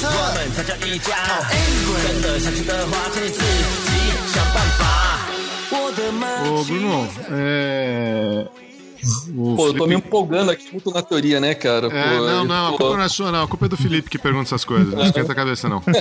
[0.04, 1.16] 我们才叫一家。
[2.04, 3.52] 真的想去的话，请你自己。
[6.48, 8.48] Ô, Bruno, é.
[9.36, 9.74] O pô, Felipe...
[9.74, 11.88] eu tô me empolgando aqui muito na teoria, né, cara?
[11.88, 13.44] É, pô, não, não, a culpa não é sua, não.
[13.44, 14.94] A culpa é do Felipe que pergunta essas coisas.
[14.94, 15.82] Não esquenta a cabeça, não.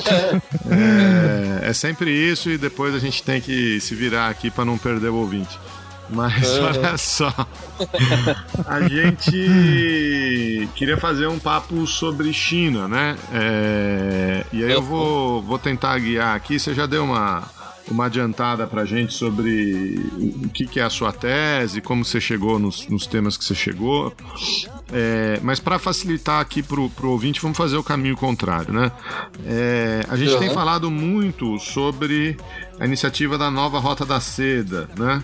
[0.70, 4.76] É, é sempre isso e depois a gente tem que se virar aqui para não
[4.76, 5.58] perder o ouvinte.
[6.09, 7.33] Mas olha só.
[8.67, 13.17] A gente queria fazer um papo sobre China, né?
[13.33, 16.59] É, e aí eu vou, vou tentar guiar aqui.
[16.59, 17.43] Você já deu uma
[17.89, 19.95] uma adiantada para a gente sobre
[20.43, 23.53] o que, que, é a sua tese, como você chegou nos, nos temas que você
[23.53, 24.13] chegou.
[24.91, 28.91] É, mas para facilitar aqui para o ouvinte, vamos fazer o caminho contrário, né?
[29.45, 30.39] É, a gente uhum.
[30.39, 32.37] tem falado muito sobre
[32.79, 35.23] a iniciativa da nova Rota da Seda, né?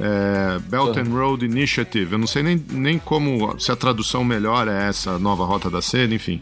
[0.00, 2.12] É, Belt and Road Initiative.
[2.12, 5.80] Eu não sei nem, nem como se a tradução melhor é essa nova Rota da
[5.80, 6.40] Seda, enfim.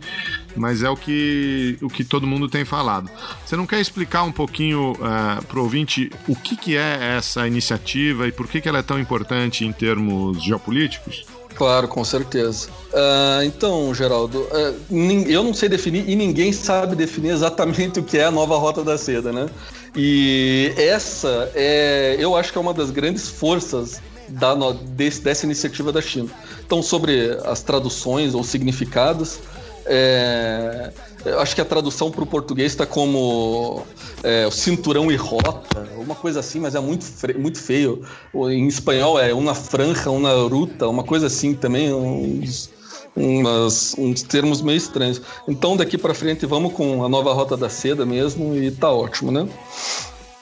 [0.56, 3.10] Mas é o que, o que todo mundo tem falado.
[3.44, 7.46] Você não quer explicar um pouquinho uh, para o ouvinte o que, que é essa
[7.46, 11.24] iniciativa e por que, que ela é tão importante em termos geopolíticos?
[11.54, 12.68] Claro, com certeza.
[12.92, 18.18] Uh, então, Geraldo, uh, eu não sei definir e ninguém sabe definir exatamente o que
[18.18, 19.46] é a nova Rota da Seda, né?
[19.96, 25.92] E essa é, eu acho que é uma das grandes forças da, desse, dessa iniciativa
[25.92, 26.28] da China.
[26.64, 29.38] Então, sobre as traduções ou significados,
[29.86, 30.90] é,
[31.24, 33.86] eu acho que a tradução para o português está como
[34.22, 37.06] é, cinturão e rota, uma coisa assim, mas é muito,
[37.38, 38.02] muito feio.
[38.34, 42.70] Em espanhol é uma franja, uma ruta, uma coisa assim também, uns,
[43.16, 45.20] umas, uns termos meio estranhos.
[45.46, 49.30] Então daqui para frente vamos com a nova rota da seda mesmo e tá ótimo,
[49.30, 49.48] né?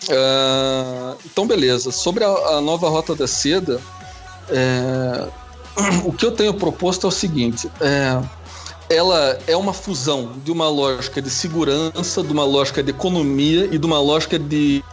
[0.08, 1.92] Uh, então beleza.
[1.92, 3.80] Sobre a, a, nova rota da seda,
[4.48, 5.28] é,
[6.04, 7.70] o que eu tenho proposto é o seguinte.
[7.80, 8.20] É,
[8.90, 13.78] ela é uma fusão de uma lógica de segurança, de uma lógica de economia e
[13.78, 14.85] de uma lógica de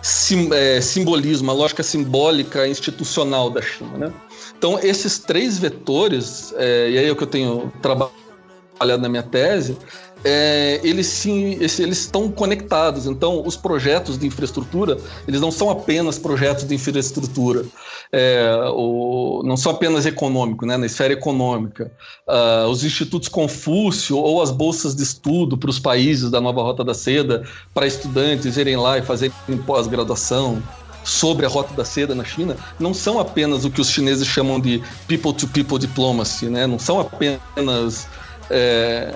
[0.00, 3.98] sim, é, simbolismo, uma lógica simbólica institucional da China.
[3.98, 4.12] Né?
[4.58, 9.22] Então, esses três vetores, é, e aí é o que eu tenho trabalhado na minha
[9.22, 9.78] tese,
[10.24, 13.06] é, eles sim, eles estão conectados.
[13.06, 17.64] Então, os projetos de infraestrutura, eles não são apenas projetos de infraestrutura,
[18.12, 21.92] é, o, não são apenas econômicos, né, na esfera econômica.
[22.26, 26.82] Uh, os institutos Confúcio ou as bolsas de estudo para os países da Nova Rota
[26.82, 29.32] da Seda, para estudantes irem lá e fazerem
[29.64, 30.60] pós-graduação
[31.08, 34.60] sobre a Rota da Seda na China, não são apenas o que os chineses chamam
[34.60, 38.06] de people-to-people -people diplomacy, né, não são apenas
[38.50, 39.14] é,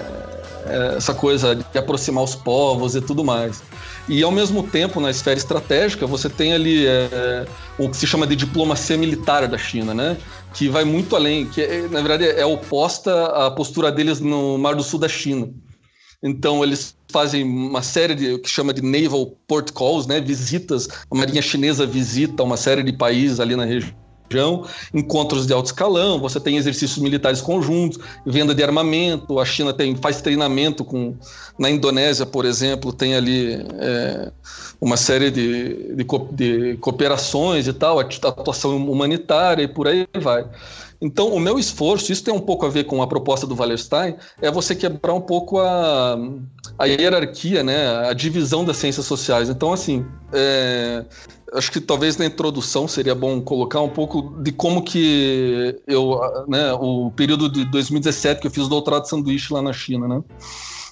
[0.66, 3.62] é, essa coisa de aproximar os povos e tudo mais.
[4.08, 7.46] E ao mesmo tempo, na esfera estratégica, você tem ali é,
[7.78, 10.16] o que se chama de diplomacia militar da China, né?
[10.54, 14.74] Que vai muito além, que é, na verdade é oposta à postura deles no Mar
[14.74, 15.48] do Sul da China.
[16.22, 20.20] Então eles fazem uma série de que chama de naval port calls, né?
[20.20, 25.52] Visitas, a marinha chinesa visita uma série de países ali na região região, encontros de
[25.52, 30.84] alto escalão, você tem exercícios militares conjuntos, venda de armamento, a China tem, faz treinamento
[30.84, 31.14] com.
[31.58, 34.32] Na Indonésia, por exemplo, tem ali é,
[34.80, 40.46] uma série de, de, de cooperações e tal, atuação humanitária e por aí vai.
[41.02, 44.14] Então, o meu esforço, isso tem um pouco a ver com a proposta do Wallerstein,
[44.40, 46.16] é você quebrar um pouco a,
[46.78, 49.48] a hierarquia, né, a divisão das ciências sociais.
[49.48, 51.04] Então, assim, é,
[51.54, 56.72] acho que talvez na introdução seria bom colocar um pouco de como que eu, né,
[56.74, 60.22] o período de 2017 que eu fiz o doutorado de sanduíche lá na China, né?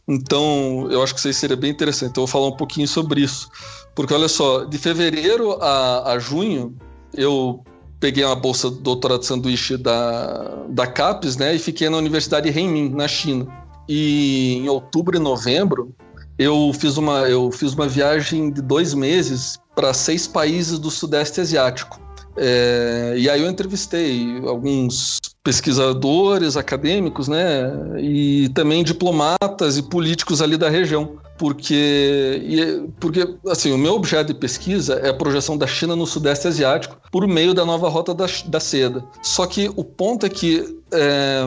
[0.09, 2.17] Então, eu acho que isso seria bem interessante.
[2.17, 3.49] Eu vou falar um pouquinho sobre isso.
[3.95, 6.77] Porque, olha só, de fevereiro a, a junho,
[7.15, 7.63] eu
[8.01, 11.55] peguei uma bolsa de doutorado de sanduíche da, da CAPES, né?
[11.55, 13.47] E fiquei na Universidade de Renmin, na China.
[13.87, 15.95] E em outubro e novembro,
[16.39, 21.41] eu fiz uma, eu fiz uma viagem de dois meses para seis países do Sudeste
[21.41, 22.01] Asiático.
[22.37, 30.57] É, e aí eu entrevistei alguns pesquisadores acadêmicos, né, e também diplomatas e políticos ali
[30.57, 35.97] da região, porque porque assim o meu objeto de pesquisa é a projeção da China
[35.97, 39.03] no Sudeste Asiático por meio da nova rota da, da seda.
[39.23, 41.43] Só que o ponto é que é,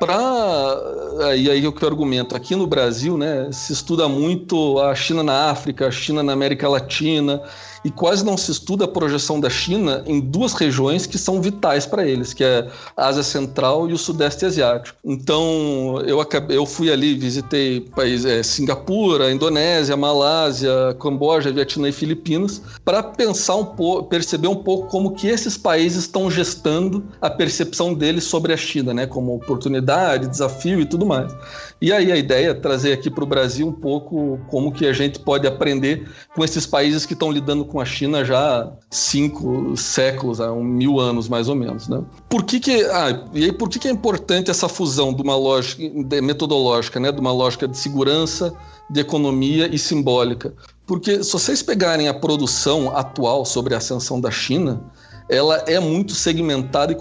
[0.00, 4.94] para aí é o que eu argumento aqui no Brasil, né, se estuda muito a
[4.94, 7.42] China na África, a China na América Latina
[7.84, 11.86] e quase não se estuda a projeção da China em duas regiões que são vitais
[11.86, 14.98] para eles, que é a Ásia Central e o Sudeste Asiático.
[15.04, 21.92] Então, eu, acabei, eu fui ali, visitei países, é, Singapura, Indonésia, Malásia, Camboja, Vietnã e
[21.92, 27.30] Filipinas, para pensar um pouco, perceber um pouco como que esses países estão gestando a
[27.30, 31.34] percepção deles sobre a China, né, como oportunidade, desafio e tudo mais.
[31.80, 34.92] E aí a ideia é trazer aqui para o Brasil um pouco como que a
[34.92, 39.76] gente pode aprender com esses países que estão lidando com a China já há cinco
[39.76, 42.02] séculos, há um mil anos mais ou menos, né?
[42.28, 45.36] Por que que, ah, e aí por que que é importante essa fusão de uma
[45.36, 45.82] lógica
[46.22, 48.52] metodológica, né, de uma lógica de segurança,
[48.90, 50.52] de economia e simbólica?
[50.86, 54.82] Porque se vocês pegarem a produção atual sobre a ascensão da China,
[55.28, 56.96] ela é muito segmentada e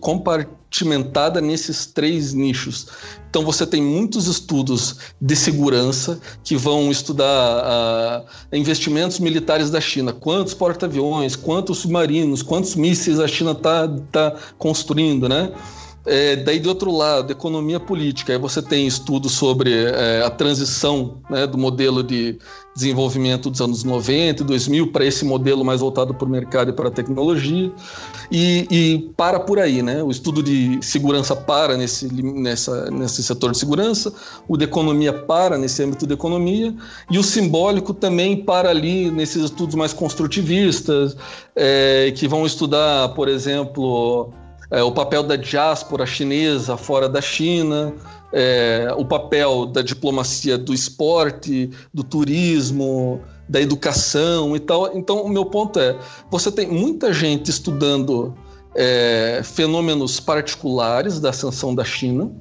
[0.00, 2.88] compartimentada nesses três nichos.
[3.30, 10.12] Então você tem muitos estudos de segurança que vão estudar uh, investimentos militares da China,
[10.12, 15.50] quantos porta-aviões, quantos submarinos, quantos mísseis a China está tá construindo, né?
[16.04, 18.32] É, daí, de outro lado, economia política.
[18.32, 22.38] Aí você tem estudos sobre é, a transição né, do modelo de
[22.74, 26.72] desenvolvimento dos anos 90 e 2000 para esse modelo mais voltado para o mercado e
[26.72, 27.70] para a tecnologia.
[28.30, 30.02] E, e, para por aí, né?
[30.02, 34.12] O estudo de segurança para nesse, nessa, nesse setor de segurança,
[34.48, 36.74] o de economia para nesse âmbito de economia,
[37.10, 41.16] e o simbólico também para ali nesses estudos mais construtivistas,
[41.54, 44.32] é, que vão estudar, por exemplo,
[44.72, 47.94] é, o papel da diáspora chinesa fora da China,
[48.32, 54.96] é, o papel da diplomacia do esporte, do turismo, da educação e tal.
[54.96, 55.94] Então, o meu ponto é:
[56.30, 58.34] você tem muita gente estudando
[58.74, 62.32] é, fenômenos particulares da ascensão da China.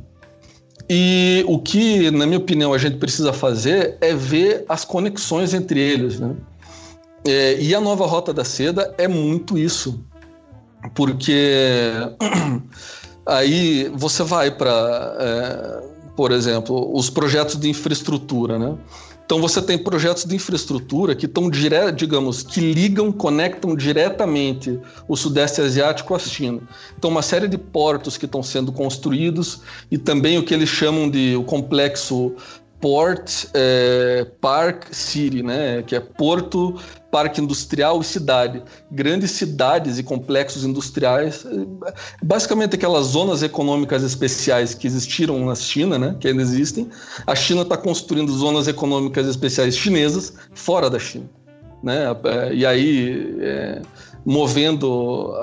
[0.89, 5.80] E o que, na minha opinião, a gente precisa fazer é ver as conexões entre
[5.80, 6.17] eles.
[6.20, 6.34] Né?
[7.26, 10.04] É, e a nova Rota da Seda é muito isso
[10.94, 11.94] porque
[13.26, 15.84] aí você vai para, é,
[16.15, 18.78] por exemplo, os projetos de infraestrutura, né?
[19.32, 25.15] Então você tem projetos de infraestrutura que estão direto, digamos, que ligam, conectam diretamente o
[25.15, 26.62] Sudeste Asiático à China.
[26.98, 31.10] Então uma série de portos que estão sendo construídos e também o que eles chamam
[31.10, 32.36] de o complexo
[32.82, 35.84] Port é, Park City, né?
[35.84, 36.76] Que é Porto
[37.12, 38.63] parque industrial e cidade.
[38.89, 41.46] Grandes cidades e complexos industriais,
[42.24, 46.89] basicamente aquelas zonas econômicas especiais que existiram na China, né, que ainda existem.
[47.28, 51.30] A China está construindo zonas econômicas especiais chinesas fora da China.
[51.84, 52.06] Né?
[52.54, 53.82] E aí, é,
[54.26, 55.34] movendo,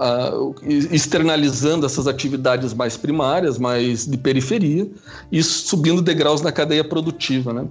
[0.91, 4.88] externalizando essas atividades mais primárias, mais de periferia,
[5.33, 7.53] e subindo degraus na cadeia produtiva.
[7.53, 7.67] Né?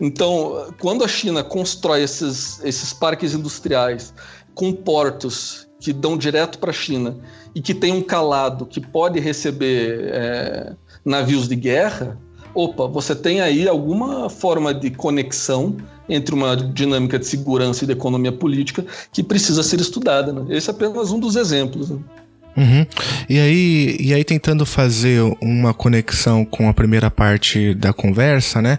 [0.00, 4.12] Então, quando a China constrói esses, esses parques industriais
[4.54, 7.16] com portos que dão direto para a China
[7.54, 12.18] e que tem um calado que pode receber é, navios de guerra,
[12.54, 15.76] opa, você tem aí alguma forma de conexão
[16.08, 20.32] entre uma dinâmica de segurança e de economia política que precisa ser estudada.
[20.32, 20.56] Né?
[20.56, 21.90] Esse é apenas um dos exemplos.
[21.90, 21.98] Né?
[22.60, 22.86] Uhum.
[23.26, 28.78] E, aí, e aí, tentando fazer uma conexão com a primeira parte da conversa, né?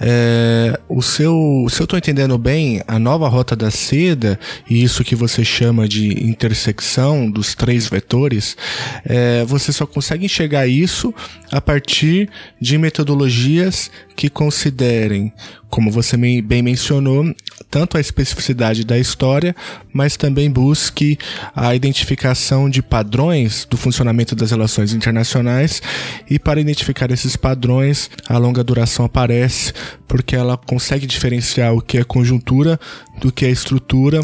[0.00, 4.38] É, o seu, se eu estou entendendo bem, a nova rota da seda,
[4.70, 8.56] e isso que você chama de intersecção dos três vetores,
[9.04, 11.12] é, você só consegue enxergar isso
[11.50, 15.32] a partir de metodologias que considerem
[15.68, 17.34] como você bem mencionou,
[17.76, 19.54] tanto a especificidade da história,
[19.92, 21.18] mas também busque
[21.54, 25.82] a identificação de padrões do funcionamento das relações internacionais
[26.30, 29.74] e para identificar esses padrões, a longa duração aparece
[30.08, 32.80] porque ela consegue diferenciar o que é conjuntura
[33.20, 34.22] do que é estrutura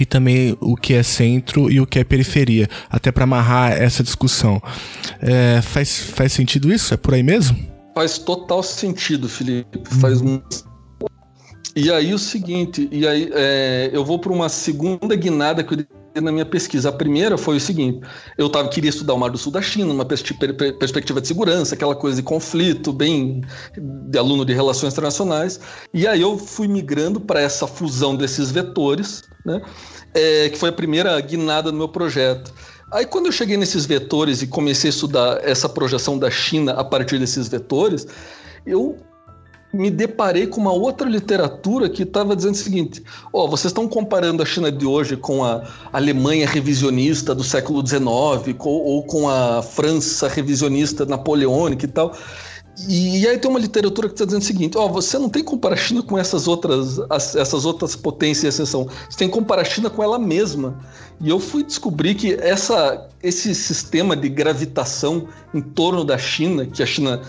[0.00, 4.02] e também o que é centro e o que é periferia, até para amarrar essa
[4.02, 4.58] discussão.
[5.20, 6.94] É, faz, faz sentido isso?
[6.94, 7.58] É por aí mesmo?
[7.94, 9.82] Faz total sentido, Felipe.
[10.00, 10.69] Faz muito.
[11.74, 15.76] E aí o seguinte, e aí é, eu vou para uma segunda guinada que eu
[15.76, 15.86] dei
[16.20, 16.88] na minha pesquisa.
[16.88, 18.00] A primeira foi o seguinte:
[18.36, 20.22] eu tava, queria estudar o Mar do Sul da China, uma pers
[20.78, 23.42] perspectiva de segurança, aquela coisa de conflito, bem
[23.76, 25.60] de aluno de relações internacionais.
[25.94, 29.60] E aí eu fui migrando para essa fusão desses vetores, né?
[30.12, 32.52] É, que foi a primeira guinada no meu projeto.
[32.92, 36.82] Aí quando eu cheguei nesses vetores e comecei a estudar essa projeção da China a
[36.82, 38.08] partir desses vetores,
[38.66, 38.96] eu
[39.72, 43.02] me deparei com uma outra literatura que estava dizendo o seguinte:
[43.32, 47.86] ó, oh, vocês estão comparando a China de hoje com a Alemanha revisionista do século
[47.86, 48.04] XIX
[48.58, 52.14] ou com a França revisionista napoleônica e tal.
[52.88, 55.42] E, aí tem uma literatura que está dizendo o seguinte: ó, oh, você não tem
[55.42, 58.88] que comparar a China com essas outras, as, essas outras potências de exceção.
[59.08, 60.78] Você tem que comparar a China com ela mesma.
[61.20, 66.82] E eu fui descobrir que essa, esse sistema de gravitação em torno da China, que
[66.82, 67.20] a China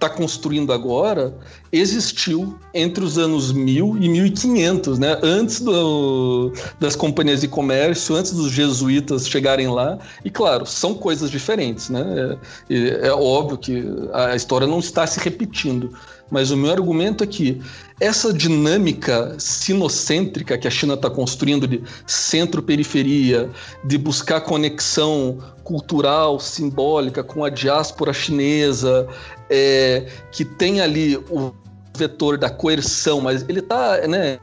[0.00, 1.34] está construindo agora
[1.70, 5.18] existiu entre os anos 1000 e 1500, né?
[5.22, 9.98] Antes do, das companhias de comércio, antes dos jesuítas chegarem lá.
[10.24, 12.38] E claro, são coisas diferentes, né?
[12.70, 15.92] É, é óbvio que a história não está se repetindo.
[16.30, 17.60] Mas o meu argumento é que
[17.98, 23.50] essa dinâmica sinocêntrica que a China está construindo de centro-periferia,
[23.84, 29.06] de buscar conexão cultural, simbólica com a diáspora chinesa,
[29.50, 31.52] é, que tem ali o
[31.96, 34.38] vetor da coerção, mas ele está, né?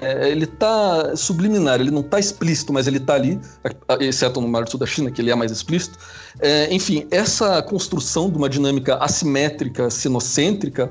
[0.00, 3.38] É, ele está subliminar, ele não está explícito, mas ele está ali,
[4.00, 5.98] exceto no Mar do Sul da China, que ele é mais explícito.
[6.40, 10.88] É, enfim, essa construção de uma dinâmica assimétrica, sinocêntrica,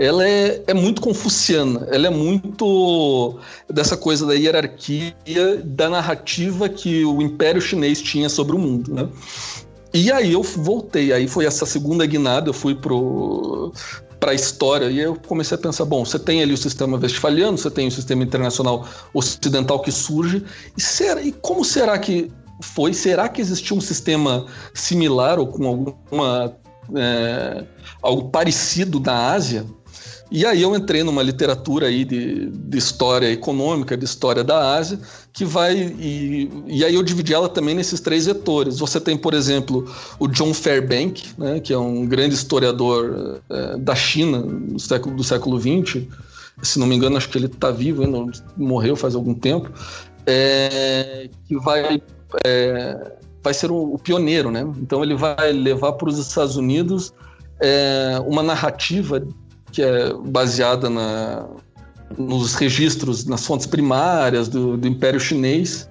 [0.00, 3.38] ela é, é muito confuciana, ela é muito
[3.68, 5.14] dessa coisa da hierarquia,
[5.62, 9.06] da narrativa que o Império Chinês tinha sobre o mundo, né?
[9.92, 13.72] E aí eu voltei, aí foi essa segunda guinada, eu fui pro
[14.18, 14.86] para a história.
[14.86, 17.90] E eu comecei a pensar, bom, você tem ali o sistema westfaliano, você tem o
[17.90, 20.44] sistema internacional ocidental que surge,
[20.76, 22.30] e, será, e como será que
[22.62, 22.94] foi?
[22.94, 26.56] Será que existia um sistema similar ou com alguma
[26.94, 27.64] é,
[28.02, 29.66] algo parecido na Ásia?
[30.30, 35.00] E aí eu entrei numa literatura aí de, de história econômica, de história da Ásia,
[35.32, 35.76] que vai.
[35.98, 38.78] E, e aí eu dividi ela também nesses três vetores.
[38.78, 43.94] Você tem, por exemplo, o John Fairbank, né, que é um grande historiador é, da
[43.96, 46.06] China do século, do século XX.
[46.62, 49.68] Se não me engano, acho que ele está vivo ainda, morreu faz algum tempo.
[50.26, 52.00] É, que vai.
[52.46, 54.62] É, vai ser o, o, pioneiro, né?
[54.80, 57.12] Então ele vai levar para os Estados Unidos
[57.60, 59.26] é, uma narrativa
[59.72, 61.46] que é baseada na,
[62.16, 65.88] nos registros, nas fontes primárias do, do Império Chinês,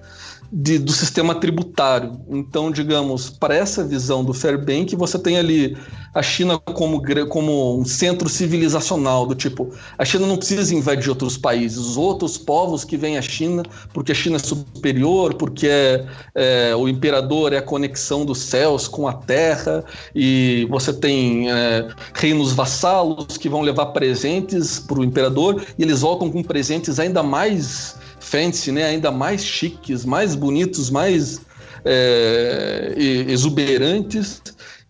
[0.52, 2.20] de, do sistema tributário.
[2.28, 5.76] Então, digamos, para essa visão do Fairbank, você tem ali
[6.12, 11.36] a China como, como um centro civilizacional, do tipo, a China não precisa invadir outros
[11.36, 16.06] países, os outros povos que vêm à China, porque a China é superior, porque é,
[16.34, 21.88] é, o imperador é a conexão dos céus com a terra, e você tem é,
[22.14, 27.22] reinos vassalos que vão levar presentes para o imperador, e eles voltam com presentes ainda
[27.22, 27.94] mais
[28.30, 28.84] fancy, né?
[28.84, 31.40] Ainda mais chiques, mais bonitos, mais
[31.84, 34.42] é, exuberantes.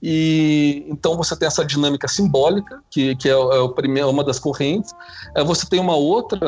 [0.03, 4.95] E então você tem essa dinâmica simbólica, que, que é, é primeiro, uma das correntes.
[5.34, 6.38] É, você tem uma outra,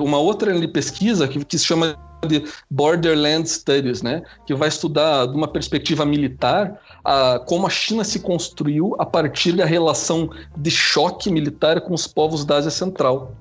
[0.00, 5.36] uma outra pesquisa que, que se chama de Borderland Studies, né, que vai estudar de
[5.36, 11.30] uma perspectiva militar a, como a China se construiu a partir da relação de choque
[11.30, 13.32] militar com os povos da Ásia Central.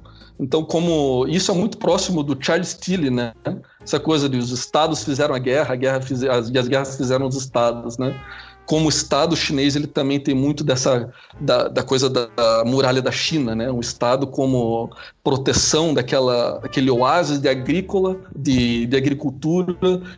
[0.41, 3.31] Então, como isso é muito próximo do Charles Tilly, né?
[3.79, 6.97] Essa coisa de os estados fizeram a guerra, a guerra fiz, as, e as guerras
[6.97, 8.19] fizeram os estados, né?
[8.65, 13.03] Como o Estado chinês, ele também tem muito dessa da, da coisa da, da, muralha
[13.03, 13.71] da China, né?
[13.71, 14.89] Um Estado como
[15.23, 19.77] proteção daquela aquele oásis de agrícola, de, de agricultura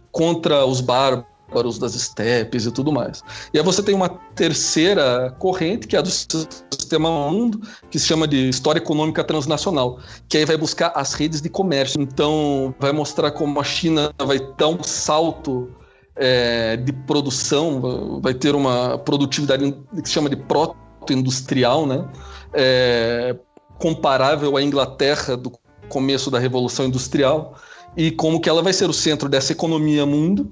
[0.09, 3.23] contra os bárbaros bárbaros das estepes e tudo mais.
[3.53, 8.05] E aí você tem uma terceira corrente, que é a do sistema mundo, que se
[8.05, 12.01] chama de História Econômica Transnacional, que aí vai buscar as redes de comércio.
[12.01, 15.69] Então, vai mostrar como a China vai dar um salto
[16.15, 19.71] é, de produção, vai ter uma produtividade
[20.01, 22.07] que se chama de proto-industrial, né?
[22.53, 23.35] É,
[23.79, 25.51] comparável à Inglaterra do
[25.89, 27.55] começo da Revolução Industrial,
[27.95, 30.51] e como que ela vai ser o centro dessa economia mundo,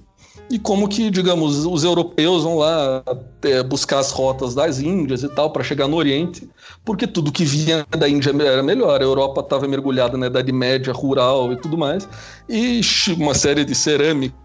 [0.51, 3.03] e como que, digamos, os europeus vão lá
[3.43, 6.49] é, buscar as rotas das Índias e tal para chegar no Oriente,
[6.83, 8.99] porque tudo que vinha da Índia era melhor.
[8.99, 12.07] A Europa estava mergulhada na Idade Média, rural e tudo mais,
[12.49, 12.81] e
[13.17, 14.40] uma série de cerâmica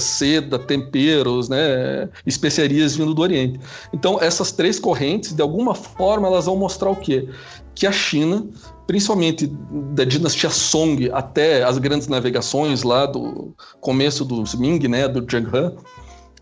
[0.00, 3.60] seda, temperos, né, especiarias vindo do Oriente.
[3.92, 7.28] Então, essas três correntes, de alguma forma, elas vão mostrar o quê?
[7.74, 8.46] Que a China
[8.86, 9.46] principalmente
[9.94, 15.48] da dinastia Song até as grandes navegações lá do começo do Ming, né, do Zheng
[15.48, 15.72] He,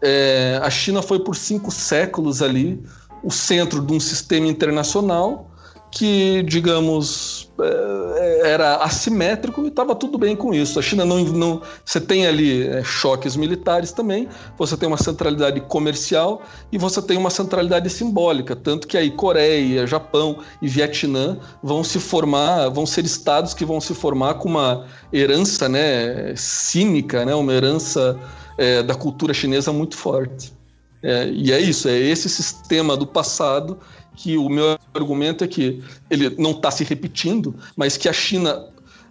[0.03, 2.83] é, a China foi por cinco séculos ali
[3.23, 5.52] o centro de um sistema internacional
[5.93, 10.79] que, digamos, é, era assimétrico e estava tudo bem com isso.
[10.79, 11.23] A China não.
[11.25, 14.27] não você tem ali é, choques militares também,
[14.57, 18.57] você tem uma centralidade comercial e você tem uma centralidade simbólica.
[18.57, 23.81] Tanto que aí Coreia, Japão e Vietnã vão se formar, vão ser estados que vão
[23.81, 28.19] se formar com uma herança né, cínica, né, uma herança
[28.57, 30.55] é, da cultura chinesa muito forte.
[31.03, 33.79] É, e é isso, é esse sistema do passado
[34.17, 38.67] que o meu argumento é que ele não está se repetindo, mas que a China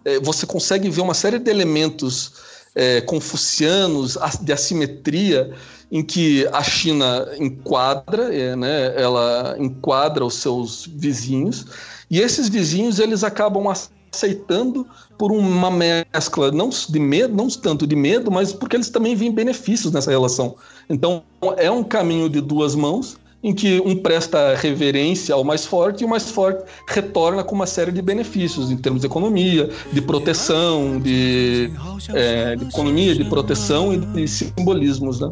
[0.05, 2.33] é, você consegue ver uma série de elementos
[2.75, 5.51] é, confucianos de assimetria
[5.91, 11.65] em que a China enquadra, é, né, ela enquadra os seus vizinhos
[12.09, 13.67] e esses vizinhos eles acabam
[14.11, 14.87] aceitando
[15.17, 19.31] por uma mescla não de medo, não tanto de medo, mas porque eles também veem
[19.31, 20.55] benefícios nessa relação.
[20.89, 21.23] Então
[21.57, 26.05] é um caminho de duas mãos em que um presta reverência ao mais forte e
[26.05, 30.99] o mais forte retorna com uma série de benefícios em termos de economia, de proteção,
[30.99, 31.71] de,
[32.13, 35.31] é, de economia, de proteção e de simbolismos, né?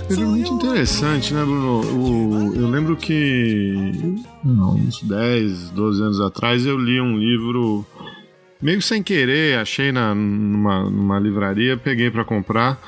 [0.00, 1.80] Um período muito interessante, né, Bruno?
[1.80, 3.74] O, eu lembro que
[4.44, 7.86] uns 10, 12 anos atrás eu li um livro
[8.60, 12.78] meio sem querer, achei na, numa, numa livraria, peguei para comprar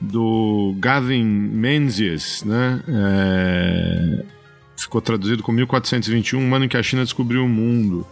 [0.00, 2.82] do Gavin Menzies, né?
[2.88, 4.24] É,
[4.76, 8.06] ficou traduzido com 1421, um ano em que a China descobriu o mundo.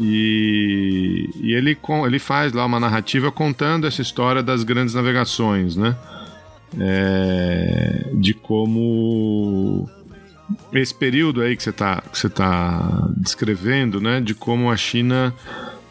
[0.00, 5.96] E, e ele, ele faz lá uma narrativa contando essa história das grandes navegações, né?
[6.80, 9.88] É, de como
[10.72, 12.02] esse período aí que você está
[12.34, 14.20] tá descrevendo, né?
[14.20, 15.34] De como a China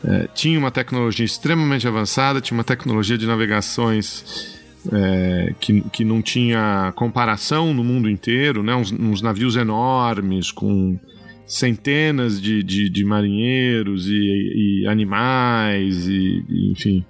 [0.03, 4.59] é, tinha uma tecnologia extremamente avançada, tinha uma tecnologia de navegações
[4.91, 8.73] é, que, que não tinha comparação no mundo inteiro, né?
[8.75, 10.97] uns, uns navios enormes com
[11.45, 17.05] centenas de, de, de marinheiros e, e animais, e, e enfim.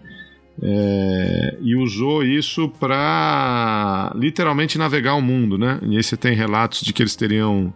[0.63, 5.79] É, e usou isso para literalmente navegar o mundo, né?
[5.81, 7.73] E aí você tem relatos de que eles teriam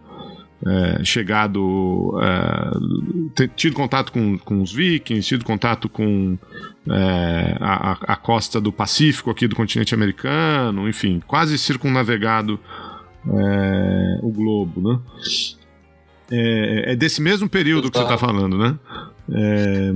[0.64, 6.38] é, chegado, é, tido contato com, com os vikings, tido contato com
[6.88, 12.58] é, a, a, costa do Pacífico aqui do continente americano, enfim, quase circunnavegado
[13.28, 15.00] é, o globo, né?
[16.30, 18.78] É, é, desse mesmo período que você está falando, né?
[19.32, 19.92] É,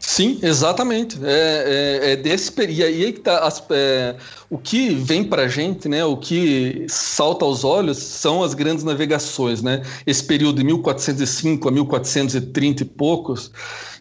[0.00, 1.18] Sim, exatamente.
[1.22, 2.50] É, é, é desse.
[2.58, 4.16] E aí que tá as, é,
[4.48, 6.02] o que vem para gente, né?
[6.04, 9.82] O que salta aos olhos são as grandes navegações, né?
[10.06, 13.52] Esse período de 1405 a 1430 e poucos,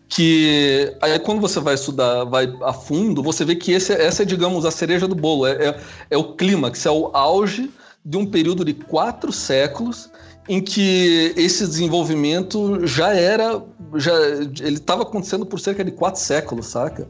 [0.08, 4.26] que aí quando você vai estudar, vai a fundo, você vê que esse, essa é,
[4.26, 5.47] digamos, a cereja do bolo.
[5.47, 5.80] É, é,
[6.12, 7.70] é o clímax, é o auge
[8.06, 10.10] de um período de quatro séculos
[10.50, 13.64] em que esse desenvolvimento já era,
[13.95, 14.12] já
[14.60, 17.08] ele estava acontecendo por cerca de quatro séculos, saca?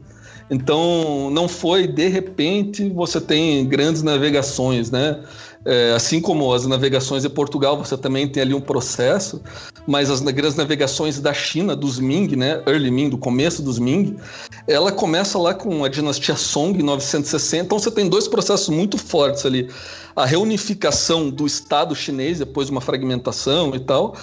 [0.50, 5.22] Então não foi de repente você tem grandes navegações, né?
[5.64, 9.42] É, assim como as navegações de Portugal, você também tem ali um processo,
[9.86, 14.16] mas as grandes navegações da China, dos Ming, né, Early Ming, do começo dos Ming,
[14.66, 17.64] ela começa lá com a dinastia Song, em 960.
[17.64, 19.68] Então você tem dois processos muito fortes ali.
[20.16, 24.16] A reunificação do Estado chinês, depois de uma fragmentação e tal,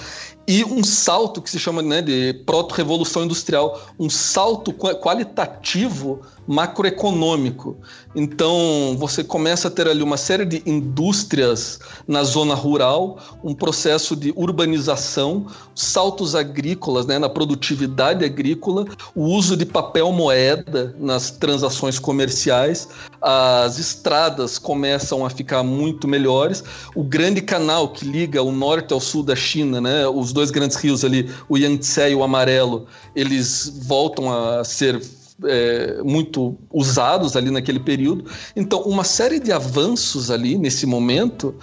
[0.48, 7.78] e um salto que se chama né, de proto-revolução industrial, um salto qualitativo macroeconômico.
[8.16, 14.16] Então, você começa a ter ali uma série de indústrias na zona rural, um processo
[14.16, 15.46] de urbanização,
[15.76, 22.88] saltos agrícolas né, na produtividade agrícola, o uso de papel moeda nas transações comerciais,
[23.22, 26.64] as estradas começam a ficar muito melhores,
[26.96, 30.78] o grande canal que liga o norte ao sul da China, né, os dois grandes
[30.78, 35.02] rios ali, o Yangtze e o Amarelo, eles voltam a ser
[35.46, 38.26] é, muito usados ali naquele período.
[38.56, 41.56] Então, uma série de avanços ali nesse momento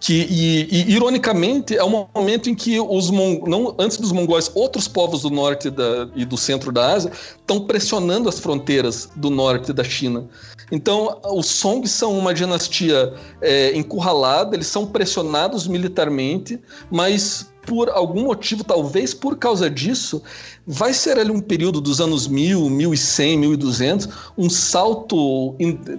[0.00, 4.88] que, e, e ironicamente, é um momento em que os não antes dos mongóis, outros
[4.88, 9.72] povos do norte da, e do centro da Ásia estão pressionando as fronteiras do norte
[9.72, 10.28] da China.
[10.72, 16.60] Então, os Song são uma dinastia é, encurralada, eles são pressionados militarmente,
[16.90, 20.22] mas por algum motivo, talvez por causa disso,
[20.66, 25.54] vai ser ali um período dos anos 1000, 1100, 1200, um salto,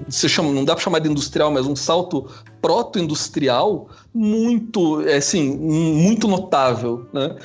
[0.09, 2.28] se chama, não dá para chamar de industrial, mas um salto
[2.62, 7.36] proto-industrial muito, é, assim, muito notável, né?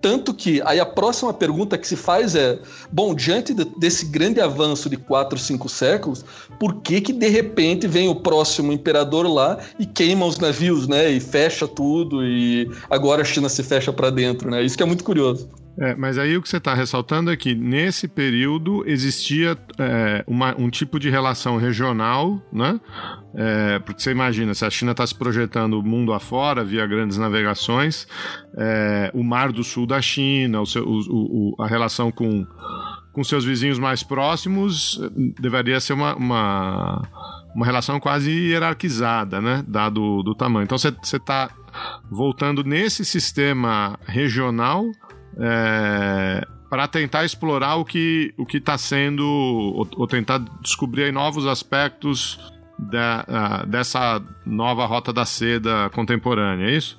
[0.00, 2.58] Tanto que aí a próxima pergunta que se faz é:
[2.90, 6.24] bom, diante de, desse grande avanço de quatro, cinco séculos,
[6.58, 11.10] por que que de repente vem o próximo imperador lá e queima os navios, né?
[11.10, 14.62] E fecha tudo e agora a China se fecha para dentro, né?
[14.62, 15.48] Isso que é muito curioso.
[15.80, 20.54] É, mas aí o que você está ressaltando é que nesse período existia é, uma,
[20.58, 22.80] um tipo de relação regional, né?
[23.34, 27.16] É, porque você imagina, se a China está se projetando o mundo afora via grandes
[27.16, 28.08] navegações,
[28.56, 32.44] é, o mar do sul da China, o seu, o, o, a relação com,
[33.12, 35.00] com seus vizinhos mais próximos
[35.38, 37.08] deveria ser uma, uma,
[37.54, 39.64] uma relação quase hierarquizada, né?
[39.68, 40.64] Dado do tamanho.
[40.64, 41.50] Então você está
[42.10, 44.84] voltando nesse sistema regional
[45.38, 52.38] é, para tentar explorar o que o está sendo, ou, ou, tentar descobrir novos aspectos
[52.78, 56.98] da, dessa nova rota da seda contemporânea, é isso?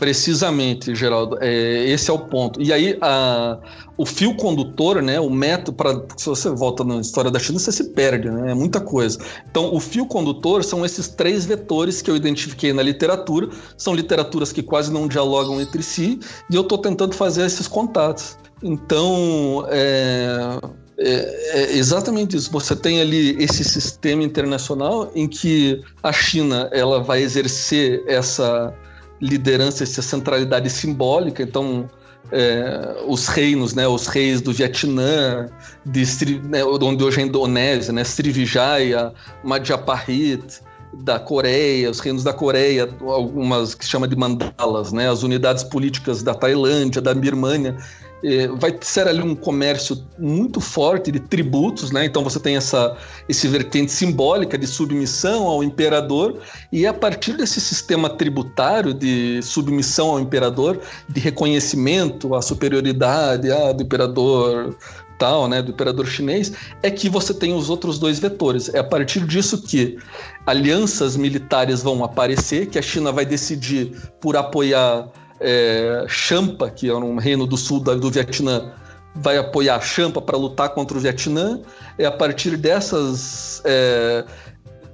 [0.00, 1.36] Precisamente, Geraldo.
[1.40, 2.60] É, esse é o ponto.
[2.60, 3.58] E aí, a,
[3.98, 7.70] o fio condutor, né, o método para se você volta na história da China, você
[7.70, 8.52] se perde, né?
[8.52, 9.18] É muita coisa.
[9.50, 13.50] Então, o fio condutor são esses três vetores que eu identifiquei na literatura.
[13.76, 16.18] São literaturas que quase não dialogam entre si,
[16.50, 18.38] e eu estou tentando fazer esses contatos.
[18.62, 20.58] Então, é,
[21.02, 22.50] É, é, exatamente isso.
[22.52, 28.74] Você tem ali esse sistema internacional em que a China ela vai exercer essa
[29.20, 31.42] liderança, essa centralidade simbólica.
[31.42, 31.88] Então,
[32.32, 35.48] é, os reinos, né, os reis do Vietnã,
[35.84, 36.04] de,
[36.44, 39.12] né, onde hoje é a Indonésia, né, Srivijaya,
[39.42, 40.60] Madhyaparit,
[40.92, 46.22] da Coreia, os reinos da Coreia, algumas que chama de mandalas, né, as unidades políticas
[46.22, 47.76] da Tailândia, da Birmânia,
[48.22, 52.04] é, vai ser ali um comércio muito forte de tributos, né?
[52.04, 52.96] Então você tem essa
[53.28, 56.38] esse vertente simbólica de submissão ao imperador.
[56.70, 63.72] E a partir desse sistema tributário de submissão ao imperador, de reconhecimento à superioridade ah,
[63.72, 64.76] do imperador
[65.20, 66.52] tal, né, do imperador chinês,
[66.82, 68.72] é que você tem os outros dois vetores.
[68.74, 69.98] É a partir disso que
[70.46, 75.08] alianças militares vão aparecer, que a China vai decidir por apoiar
[75.38, 78.72] é, Champa, que é um reino do sul do Vietnã,
[79.14, 81.60] vai apoiar Champa para lutar contra o Vietnã.
[81.98, 84.24] É a partir dessas é,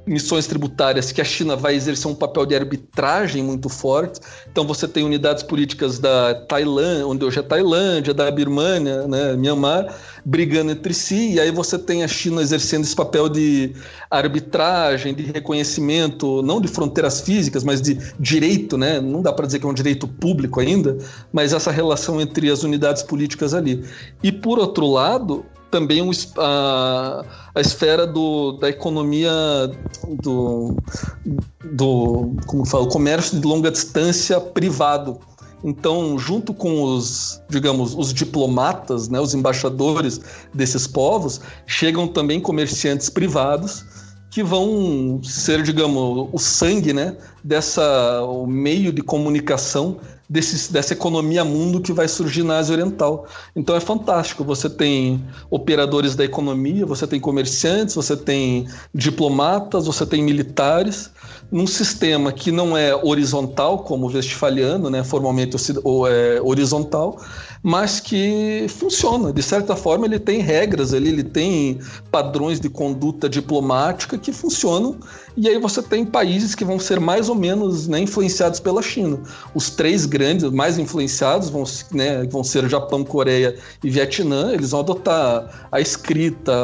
[0.07, 4.21] missões tributárias que a China vai exercer um papel de arbitragem muito forte.
[4.51, 9.93] Então você tem unidades políticas da Tailândia, onde hoje é Tailândia, da Birmânia, né, Myanmar,
[10.25, 13.73] brigando entre si, e aí você tem a China exercendo esse papel de
[14.11, 19.01] arbitragem, de reconhecimento, não de fronteiras físicas, mas de direito, né?
[19.01, 20.97] Não dá para dizer que é um direito público ainda,
[21.33, 23.85] mas essa relação entre as unidades políticas ali.
[24.23, 29.31] E por outro lado, também um, a, a esfera do, da economia
[30.23, 30.77] do,
[31.65, 35.19] do como falo, comércio de longa distância privado.
[35.65, 40.21] Então, junto com os, digamos, os diplomatas, né, os embaixadores
[40.55, 43.85] desses povos, chegam também comerciantes privados
[44.31, 49.99] que vão ser, digamos, o sangue, né, dessa o meio de comunicação
[50.29, 53.27] desse, dessa economia mundo que vai surgir na Ásia Oriental.
[53.55, 54.45] Então é fantástico.
[54.45, 61.11] Você tem operadores da economia, você tem comerciantes, você tem diplomatas, você tem militares,
[61.51, 67.21] num sistema que não é horizontal, como o westfaliano, né, formalmente ou é horizontal,
[67.67, 69.33] mas que funciona.
[69.33, 71.81] De certa forma, ele tem regras ali, ele tem
[72.13, 75.01] padrões de conduta diplomática que funcionam.
[75.37, 79.19] E aí você tem países que vão ser mais ou menos né, influenciados pela China.
[79.53, 84.53] Os três grandes, mais influenciados, vão, né, vão ser Japão, Coreia e Vietnã.
[84.53, 86.55] Eles vão adotar a escrita,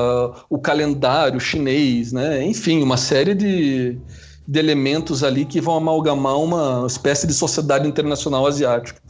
[0.49, 2.47] o calendário chinês, né?
[2.47, 3.99] enfim, uma série de,
[4.47, 9.03] de elementos ali que vão amalgamar uma espécie de sociedade internacional asiática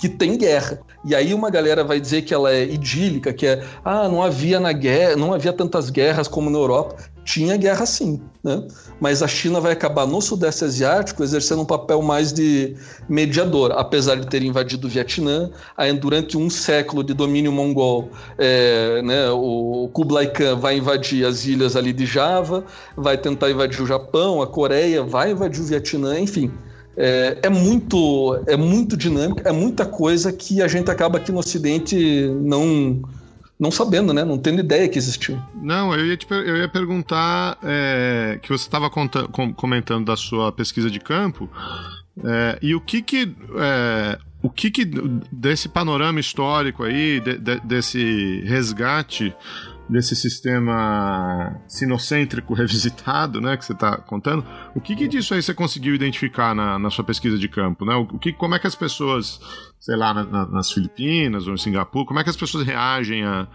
[0.00, 0.80] que tem guerra.
[1.04, 4.58] E aí uma galera vai dizer que ela é idílica, que é ah, não havia
[4.58, 6.96] na guerra, não havia tantas guerras como na Europa.
[7.22, 8.66] Tinha guerra sim, né?
[8.98, 12.74] Mas a China vai acabar no Sudeste Asiático exercendo um papel mais de
[13.10, 19.02] mediador, apesar de ter invadido o Vietnã, aí durante um século de domínio mongol, é,
[19.02, 22.64] né, o Kublai Khan vai invadir as ilhas ali de Java,
[22.96, 26.50] vai tentar invadir o Japão, a Coreia, vai invadir o Vietnã, enfim
[26.96, 31.38] é, é, muito é muito dinâmico, é muita coisa que a gente acaba aqui no
[31.38, 33.02] Ocidente não
[33.58, 34.24] não sabendo, né?
[34.24, 35.38] Não tendo ideia que existiu.
[35.54, 38.88] Não, eu ia, te, eu ia perguntar é, que você estava
[39.54, 41.46] comentando da sua pesquisa de campo
[42.24, 44.84] é, e o que que é, o que que
[45.30, 49.34] desse panorama histórico aí de, de, desse resgate
[49.90, 55.52] desse sistema sinocêntrico revisitado, né, que você está contando, o que, que disso aí você
[55.52, 57.94] conseguiu identificar na, na sua pesquisa de campo, né?
[57.94, 59.40] O, que, como é que as pessoas,
[59.78, 63.24] sei lá, na, na, nas Filipinas ou em Singapura, como é que as pessoas reagem
[63.24, 63.48] a,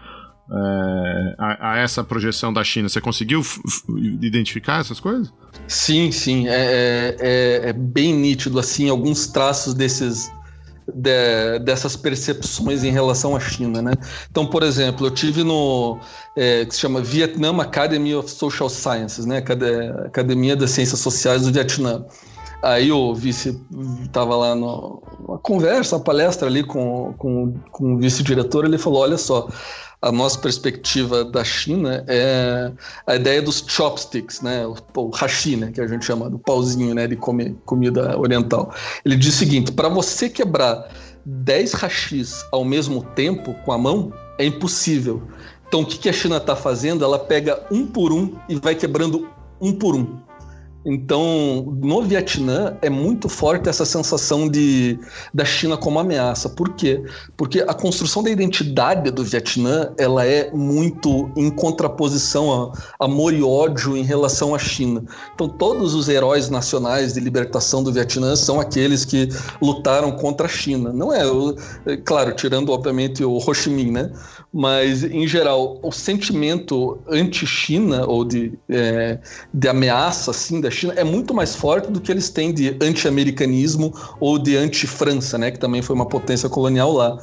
[0.50, 2.88] é, a, a, essa projeção da China?
[2.88, 3.42] Você conseguiu
[4.20, 5.32] identificar essas coisas?
[5.66, 6.48] Sim, sim.
[6.48, 10.30] É, é, é, é, bem nítido, assim, alguns traços desses
[10.94, 13.92] de, dessas percepções em relação à China, né?
[14.30, 15.98] Então, por exemplo, eu tive no
[16.36, 19.42] é, que se chama Vietnam Academy of Social Sciences, né?
[20.04, 22.04] Academia das Ciências Sociais do Vietnã.
[22.62, 23.60] Aí o vice
[24.02, 29.18] estava lá numa conversa, uma palestra ali com, com, com o vice-diretor, ele falou, olha
[29.18, 29.46] só,
[30.06, 32.70] a nossa perspectiva da China é
[33.06, 34.64] a ideia dos chopsticks, né?
[34.66, 35.72] O, hashi, né?
[35.72, 37.08] Que a gente chama do pauzinho, né?
[37.08, 38.72] De comer comida oriental.
[39.04, 40.88] Ele diz o seguinte: para você quebrar
[41.24, 45.22] 10 hashis ao mesmo tempo com a mão é impossível.
[45.66, 47.04] Então o que a China está fazendo?
[47.04, 49.28] Ela pega um por um e vai quebrando
[49.60, 50.25] um por um.
[50.88, 54.96] Então, no Vietnã é muito forte essa sensação de
[55.34, 56.48] da China como ameaça.
[56.48, 57.02] Por quê?
[57.36, 63.42] Porque a construção da identidade do Vietnã ela é muito em contraposição a amor e
[63.42, 65.02] ódio em relação à China.
[65.34, 69.28] Então, todos os heróis nacionais de libertação do Vietnã são aqueles que
[69.60, 70.92] lutaram contra a China.
[70.92, 71.22] Não é,
[71.86, 74.12] é claro, tirando obviamente o Ho Chi Minh, né?
[74.56, 79.18] mas em geral o sentimento anti-China ou de, é,
[79.52, 83.92] de ameaça assim da China é muito mais forte do que eles têm de anti-americanismo
[84.20, 87.18] ou de anti-França, né, que também foi uma potência colonial lá.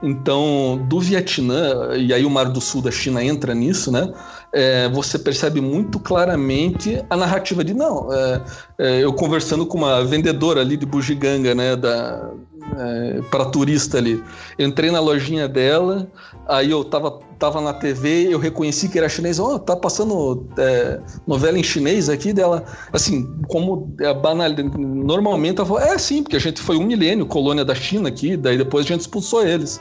[0.00, 4.12] Então, do Vietnã, e aí o Mar do Sul da China entra nisso, né?
[4.52, 8.08] É, você percebe muito claramente a narrativa de não.
[8.12, 8.42] É,
[8.78, 11.74] é, eu conversando com uma vendedora ali de bugiganga, né?
[11.74, 12.30] Da,
[12.78, 14.22] é, para turista ali.
[14.56, 16.06] entrei na lojinha dela,
[16.46, 19.38] aí eu tava, tava na TV, eu reconheci que era chinês.
[19.38, 22.64] Ó, oh, tá passando é, novela em chinês aqui dela.
[22.92, 24.48] Assim, como é banal.
[24.76, 28.58] Normalmente ela é sim, porque a gente foi um milênio, colônia da China aqui, daí
[28.58, 29.80] depois a gente expulsou eles.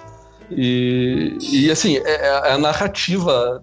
[0.51, 3.61] E, e assim, é, é a narrativa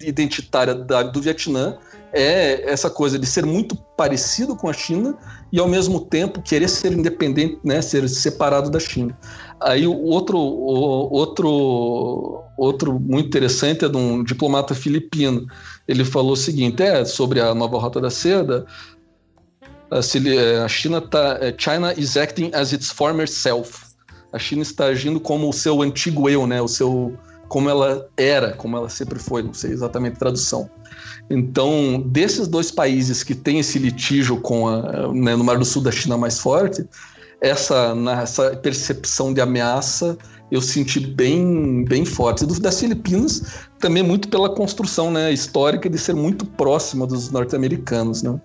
[0.00, 1.78] identitária da, do Vietnã
[2.14, 5.18] é essa coisa de ser muito parecido com a China
[5.52, 9.18] e ao mesmo tempo querer ser independente, né, ser separado da China.
[9.60, 15.46] Aí o outro, o, outro, outro muito interessante é de um diplomata filipino.
[15.88, 18.66] Ele falou o seguinte, é sobre a nova rota da seda.
[19.90, 23.80] A, é, China tá, é, China is acting as its former self.
[24.32, 27.16] A China está agindo como o seu antigo eu, né, o seu
[27.48, 30.68] como ela era, como ela sempre foi, não sei exatamente a tradução.
[31.30, 35.82] Então, desses dois países que têm esse litígio com a, né, no Mar do Sul
[35.82, 36.84] da China mais forte,
[37.44, 40.16] essa, essa percepção de ameaça
[40.50, 42.46] eu senti bem, bem forte.
[42.46, 43.42] Do, das Filipinas,
[43.80, 48.22] também muito pela construção né, histórica de ser muito próxima dos norte-americanos.
[48.22, 48.40] Né?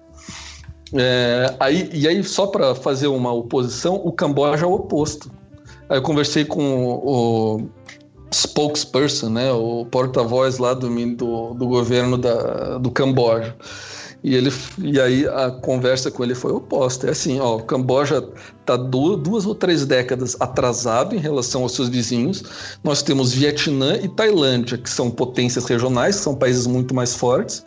[0.93, 5.31] É, aí, e aí, só para fazer uma oposição, o Camboja é o oposto.
[5.87, 7.69] Aí eu conversei com o,
[8.31, 13.55] spokesperson, né, o porta-voz lá do, do, do, governo da, do Camboja.
[14.23, 17.07] E, ele, e aí a conversa com ele foi oposta.
[17.07, 18.27] É assim, ó, o Camboja
[18.59, 22.43] está duas, duas ou três décadas atrasado em relação aos seus vizinhos.
[22.83, 27.63] Nós temos Vietnã e Tailândia, que são potências regionais, são países muito mais fortes.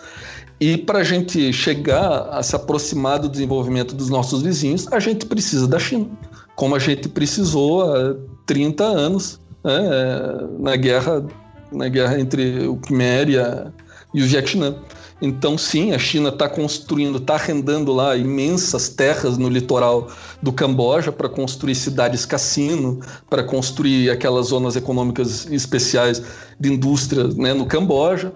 [0.60, 5.26] E para a gente chegar a se aproximar do desenvolvimento dos nossos vizinhos, a gente
[5.26, 6.06] precisa da China,
[6.54, 8.14] como a gente precisou há
[8.46, 11.24] 30 anos né, é, na guerra
[11.72, 13.72] na guerra entre o Khmer e, a,
[14.14, 14.76] e o Vietnã.
[15.24, 20.10] Então, sim, a China está construindo, está arrendando lá imensas terras no litoral
[20.42, 23.00] do Camboja para construir cidades cassino,
[23.30, 26.20] para construir aquelas zonas econômicas especiais
[26.58, 28.32] de indústria né, no Camboja.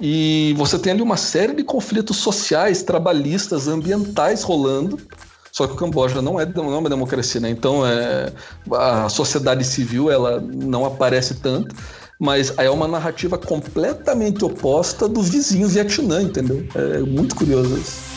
[0.00, 4.98] E você tem ali uma série de conflitos sociais, trabalhistas, ambientais rolando
[5.52, 7.50] só que o Camboja não é, não é uma democracia, né?
[7.50, 8.32] Então é,
[8.72, 11.74] a sociedade civil ela não aparece tanto,
[12.20, 16.62] mas é uma narrativa completamente oposta do vizinho Vietnã, entendeu?
[16.74, 18.09] É muito curioso isso.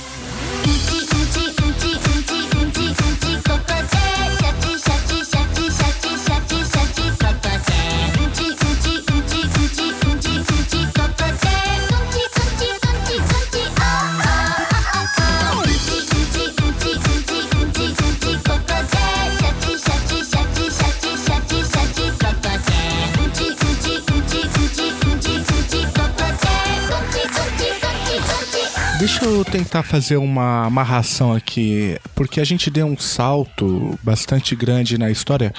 [29.24, 34.97] Deixa eu tentar fazer uma amarração aqui, porque a gente deu um salto bastante grande
[34.97, 35.53] na história.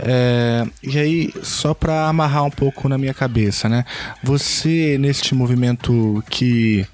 [0.00, 3.84] É, e aí, só para amarrar um pouco na minha cabeça, né?
[4.20, 6.84] Você, neste movimento que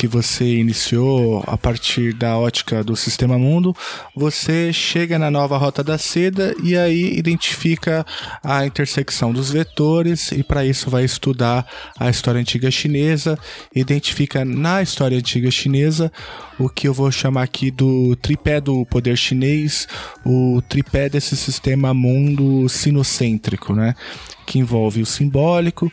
[0.00, 3.76] que você iniciou a partir da ótica do sistema mundo,
[4.16, 8.06] você chega na nova rota da seda e aí identifica
[8.42, 11.66] a intersecção dos vetores e para isso vai estudar
[11.98, 13.38] a história antiga chinesa,
[13.76, 16.10] identifica na história antiga chinesa
[16.58, 19.86] o que eu vou chamar aqui do tripé do poder chinês,
[20.24, 23.94] o tripé desse sistema mundo sinocêntrico, né?
[24.46, 25.90] Que envolve o simbólico,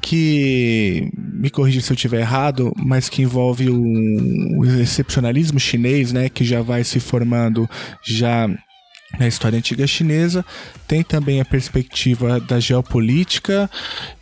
[0.00, 6.28] que me corrija se eu estiver errado, mas que envolve o, o excepcionalismo chinês, né,
[6.28, 7.68] que já vai se formando
[8.02, 8.48] já
[9.18, 10.44] na história antiga chinesa,
[10.86, 13.70] tem também a perspectiva da geopolítica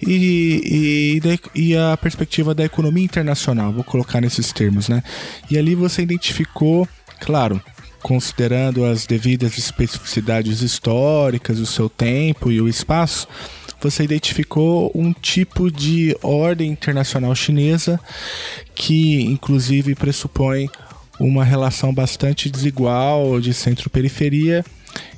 [0.00, 1.20] e,
[1.54, 5.02] e, e, a perspectiva da economia internacional, vou colocar nesses termos, né?
[5.50, 6.86] E ali você identificou,
[7.18, 7.60] claro,
[8.06, 13.26] considerando as devidas especificidades históricas, o seu tempo e o espaço,
[13.80, 17.98] você identificou um tipo de ordem internacional chinesa
[18.76, 20.70] que, inclusive, pressupõe
[21.18, 24.64] uma relação bastante desigual de centro-periferia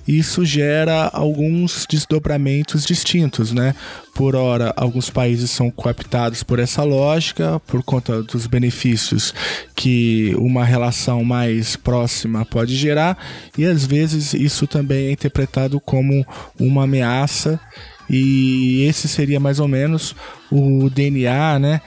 [0.08, 3.74] isso gera alguns desdobramentos distintos, né?
[4.14, 9.34] Por hora, alguns países são cooptados por essa lógica, por conta dos benefícios
[9.76, 13.18] que uma relação mais próxima pode gerar,
[13.56, 16.26] e às vezes isso também é interpretado como
[16.58, 17.60] uma ameaça,
[18.08, 20.16] e esse seria mais ou menos
[20.50, 21.80] o DNA, né?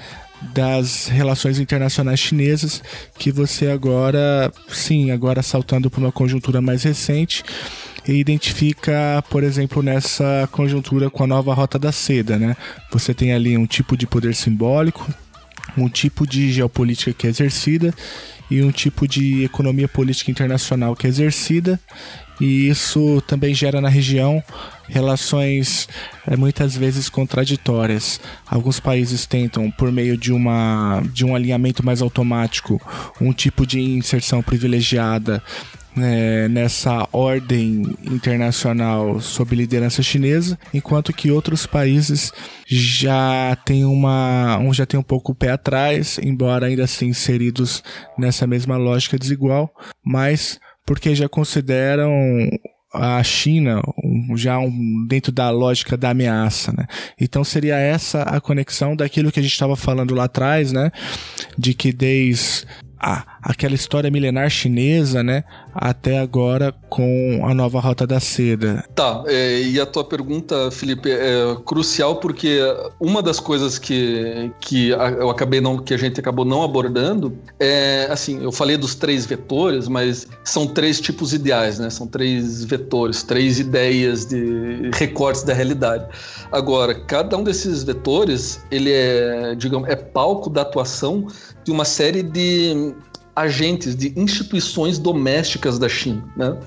[0.53, 2.81] das relações internacionais chinesas
[3.17, 7.43] que você agora, sim, agora saltando para uma conjuntura mais recente,
[8.07, 12.55] e identifica, por exemplo, nessa conjuntura com a nova Rota da Seda, né?
[12.91, 15.07] Você tem ali um tipo de poder simbólico,
[15.77, 17.93] um tipo de geopolítica que é exercida
[18.49, 21.79] e um tipo de economia política internacional que é exercida,
[22.41, 24.43] e isso também gera na região
[24.89, 25.87] relações
[26.27, 28.19] é, muitas vezes contraditórias.
[28.45, 32.81] Alguns países tentam, por meio de, uma, de um alinhamento mais automático,
[33.21, 35.41] um tipo de inserção privilegiada
[35.95, 42.31] né, nessa ordem internacional sob liderança chinesa, enquanto que outros países
[42.65, 47.83] já têm uma um já tem um pouco o pé atrás, embora ainda assim inseridos
[48.17, 49.73] nessa mesma lógica desigual,
[50.03, 52.11] mas porque já consideram
[52.93, 53.81] a China
[54.35, 56.85] já um, dentro da lógica da ameaça, né?
[57.19, 60.91] Então seria essa a conexão daquilo que a gente estava falando lá atrás, né?
[61.57, 62.65] De que desde
[62.99, 65.43] a, aquela história milenar chinesa, né?
[65.73, 68.83] Até agora com a nova Rota da Seda.
[68.93, 72.59] Tá, é, e a tua pergunta, Felipe, é crucial porque
[72.99, 78.07] uma das coisas que, que eu acabei não, que a gente acabou não abordando é,
[78.11, 81.89] assim, eu falei dos três vetores, mas são três tipos ideais, né?
[81.89, 86.05] São três vetores, três ideias de recortes da realidade.
[86.51, 91.27] Agora, cada um desses vetores, ele é, digamos, é palco da atuação
[91.63, 92.93] de uma série de
[93.41, 96.57] agentes, de instituições domésticas da China, né?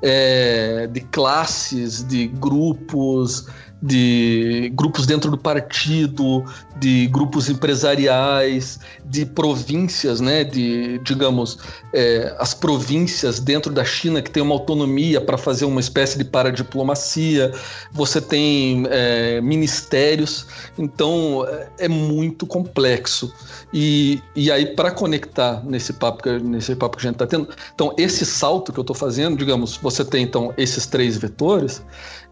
[0.00, 3.48] É, de classes, de grupos,
[3.80, 6.44] de grupos dentro do partido,
[6.78, 11.58] de grupos empresariais, de províncias, né, de, digamos,
[11.92, 16.24] é, as províncias dentro da China que tem uma autonomia para fazer uma espécie de
[16.24, 17.52] paradiplomacia,
[17.92, 23.32] você tem é, ministérios, então é, é muito complexo.
[23.72, 27.48] E, e aí, para conectar nesse papo, que, nesse papo que a gente está tendo,
[27.74, 31.82] então, esse salto que eu estou fazendo, digamos, você tem então esses três vetores,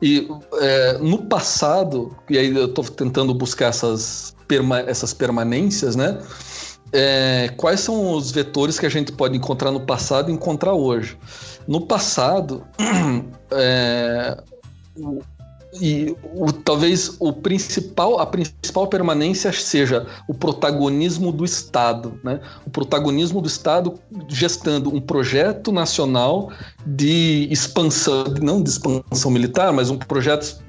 [0.01, 0.29] e
[0.61, 6.19] é, no passado, e aí eu estou tentando buscar essas, perma essas permanências, né?
[6.91, 11.19] É, quais são os vetores que a gente pode encontrar no passado e encontrar hoje?
[11.69, 12.65] No passado,
[13.53, 14.43] é,
[15.81, 22.41] e o, talvez o principal, a principal permanência seja o protagonismo do Estado, né?
[22.67, 23.95] O protagonismo do Estado
[24.29, 26.51] gestando um projeto nacional
[26.87, 30.63] de expansão, não de expansão militar, mas um projeto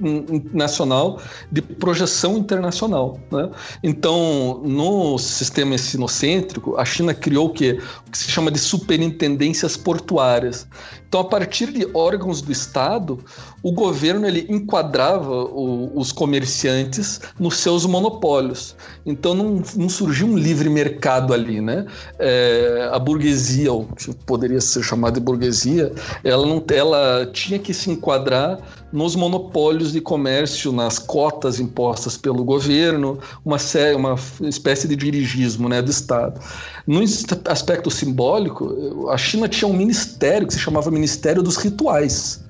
[0.53, 3.49] nacional de projeção internacional, né?
[3.83, 9.77] Então, no sistema ensinocêntrico, a China criou o que, o que se chama de superintendências
[9.77, 10.67] portuárias.
[11.07, 13.19] Então, a partir de órgãos do Estado,
[13.63, 18.75] o governo ele enquadrava o, os comerciantes nos seus monopólios.
[19.05, 21.85] Então, não, não surgiu um livre mercado ali, né?
[22.19, 23.87] É, a burguesia, ou
[24.25, 25.93] poderia ser chamada de burguesia,
[26.23, 28.59] ela, não, ela tinha que se enquadrar
[28.91, 33.57] nos monopólios de comércio, nas cotas impostas pelo governo, uma,
[33.95, 34.15] uma
[34.47, 36.39] espécie de dirigismo né, do Estado.
[36.85, 37.01] No
[37.49, 42.43] aspecto simbólico, a China tinha um ministério que se chamava Ministério dos Rituais,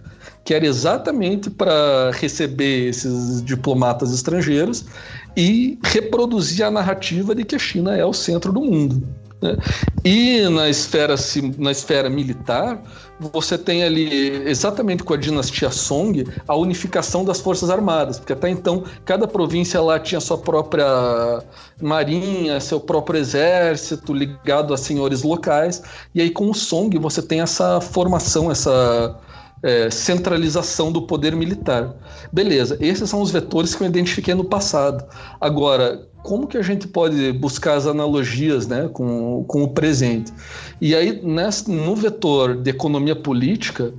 [0.44, 4.86] que era exatamente para receber esses diplomatas estrangeiros
[5.36, 9.08] e reproduzir a narrativa de que a China é o centro do mundo.
[9.42, 9.58] Né?
[10.04, 11.16] E na esfera,
[11.58, 12.82] na esfera militar,
[13.20, 18.50] você tem ali, exatamente com a dinastia Song, a unificação das Forças Armadas, porque até
[18.50, 21.44] então cada província lá tinha sua própria
[21.82, 25.82] marinha, seu próprio exército ligado a senhores locais,
[26.14, 29.20] e aí com o Song você tem essa formação, essa
[29.64, 31.96] é, centralização do poder militar.
[32.32, 35.04] Beleza, esses são os vetores que eu identifiquei no passado.
[35.42, 40.34] Agora, como que a gente pode buscar as analogias né, com, com o presente?
[40.82, 43.94] E aí, nesse, no vetor de economia política,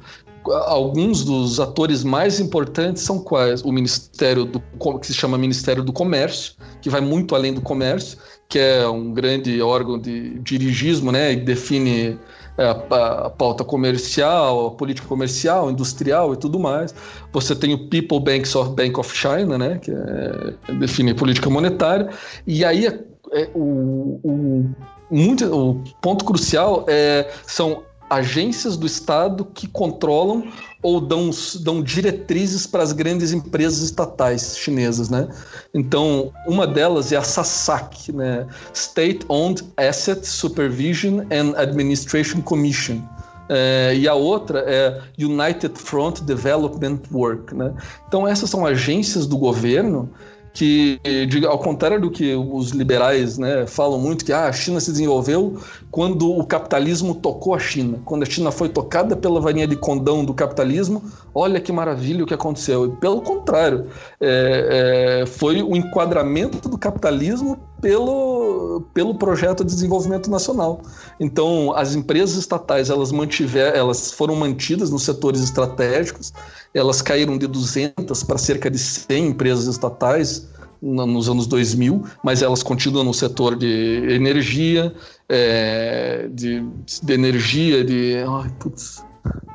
[0.67, 3.63] alguns dos atores mais importantes são quais?
[3.63, 4.61] O Ministério do
[5.01, 6.53] que se chama Ministério do Comércio,
[6.83, 11.37] que vai muito além do comércio, que é um grande órgão de dirigismo, né, e
[11.37, 12.19] define
[12.59, 16.95] a, a, pauta comercial, a política comercial, industrial e tudo mais.
[17.33, 22.09] Você tem o People Bank of, Bank of China, né, que é, define política monetária,
[22.47, 24.71] e aí é, o, o,
[25.11, 30.45] muito, o ponto crucial é, são agências do Estado que controlam
[30.83, 31.31] ou dão,
[31.61, 35.29] dão diretrizes para as grandes empresas estatais chinesas, né?
[35.75, 38.47] Então, uma delas é a SASAC, né?
[38.73, 43.03] State Owned Asset Supervision and Administration Commission.
[43.51, 47.73] É, e a outra é United Front Development Work, né?
[48.07, 50.11] Então, essas são agências do governo
[50.59, 51.01] que,
[51.47, 55.57] ao contrário do que os liberais né, falam muito, que ah, a China se desenvolveu
[55.89, 58.01] quando o capitalismo tocou a China.
[58.05, 61.01] Quando a China foi tocada pela varinha de condão do capitalismo,
[61.33, 62.87] olha que maravilha o que aconteceu.
[62.87, 63.87] E, pelo contrário,
[64.21, 70.83] é, é, foi o enquadramento do capitalismo pelo, pelo projeto de desenvolvimento nacional.
[71.21, 76.33] Então, as empresas estatais elas mantiver, elas foram mantidas nos setores estratégicos,
[76.75, 80.49] elas caíram de 200 para cerca de 100 empresas estatais
[80.81, 84.95] nos anos 2000, mas elas continuam no setor de energia,
[85.29, 86.65] é, de,
[87.03, 89.03] de, energia, de, ai, putz,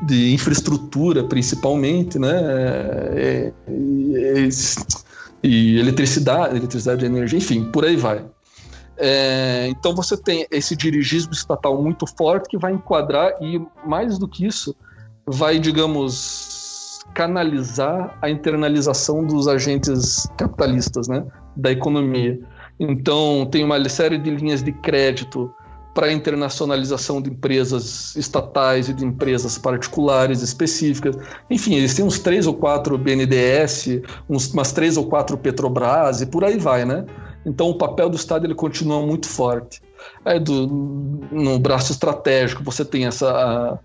[0.06, 2.42] de infraestrutura principalmente, né?
[3.16, 4.50] É, é,
[5.44, 8.24] e eletricidade, eletricidade e energia, enfim, por aí vai.
[8.96, 14.28] É, então você tem esse dirigismo estatal muito forte que vai enquadrar e mais do
[14.28, 14.76] que isso
[15.26, 21.26] vai, digamos, canalizar a internalização dos agentes capitalistas, né,
[21.56, 22.40] da economia.
[22.80, 25.54] Então tem uma série de linhas de crédito
[25.94, 31.16] para a internacionalização de empresas estatais e de empresas particulares específicas.
[31.50, 36.26] Enfim, eles têm uns três ou quatro BNDES, uns, umas três ou quatro Petrobras e
[36.26, 37.06] por aí vai, né?
[37.46, 39.82] Então o papel do Estado ele continua muito forte.
[40.26, 40.68] É do,
[41.32, 43.80] no braço estratégico você tem essa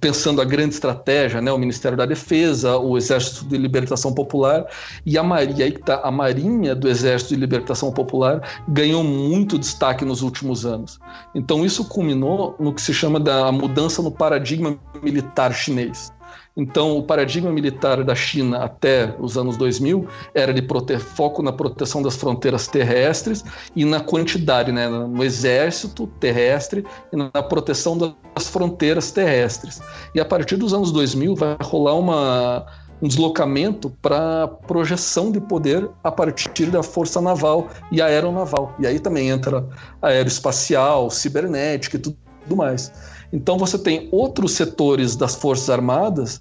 [0.00, 4.66] pensando a grande estratégia, né, o Ministério da Defesa, o Exército de Libertação Popular
[5.04, 9.58] e a Marinha, aí que tá, a Marinha do Exército de Libertação Popular ganhou muito
[9.58, 10.98] destaque nos últimos anos.
[11.34, 16.10] Então isso culminou no que se chama da mudança no paradigma militar chinês.
[16.56, 20.64] Então, o paradigma militar da China até os anos 2000 era de
[20.98, 23.44] foco na proteção das fronteiras terrestres
[23.74, 29.80] e na quantidade, né, no exército terrestre e na proteção das fronteiras terrestres.
[30.14, 32.66] E a partir dos anos 2000 vai rolar uma,
[33.02, 38.74] um deslocamento para projeção de poder a partir da força naval e aeronaval.
[38.78, 39.66] E aí também entra
[40.00, 42.16] aeroespacial, cibernética e tudo
[42.56, 42.92] mais.
[43.34, 46.40] Então você tem outros setores das Forças Armadas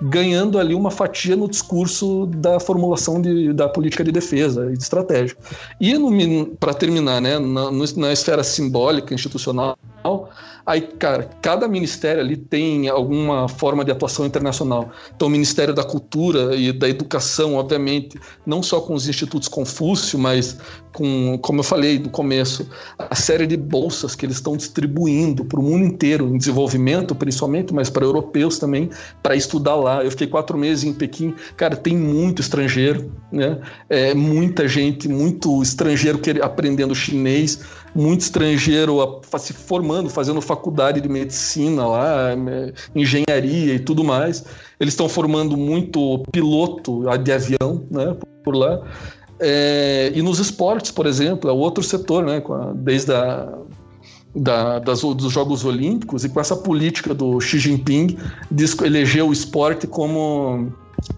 [0.00, 4.82] ganhando ali uma fatia no discurso da formulação de, da política de defesa e de
[4.82, 5.36] estratégia.
[5.80, 5.94] E
[6.58, 9.78] para terminar, né, na, na esfera simbólica institucional,
[10.66, 14.90] Aí, cara, cada ministério ali tem alguma forma de atuação internacional.
[15.14, 20.18] Então, o Ministério da Cultura e da Educação, obviamente, não só com os institutos Confúcio,
[20.18, 20.58] mas
[20.92, 25.60] com, como eu falei no começo, a série de bolsas que eles estão distribuindo para
[25.60, 28.90] o mundo inteiro, em desenvolvimento principalmente, mas para europeus também,
[29.22, 30.02] para estudar lá.
[30.02, 33.60] Eu fiquei quatro meses em Pequim, cara, tem muito estrangeiro, né?
[33.88, 37.60] É, muita gente, muito estrangeiro que, aprendendo chinês,
[37.96, 38.98] muito estrangeiro
[39.38, 42.28] se formando, fazendo faculdade de medicina lá,
[42.94, 44.44] engenharia e tudo mais.
[44.78, 48.82] Eles estão formando muito piloto de avião, né, por lá.
[49.40, 52.42] É, e nos esportes, por exemplo, é outro setor, né,
[52.74, 53.52] desde a
[54.34, 58.18] da, das, dos Jogos Olímpicos e com essa política do Xi Jinping
[58.50, 60.70] de eleger o esporte como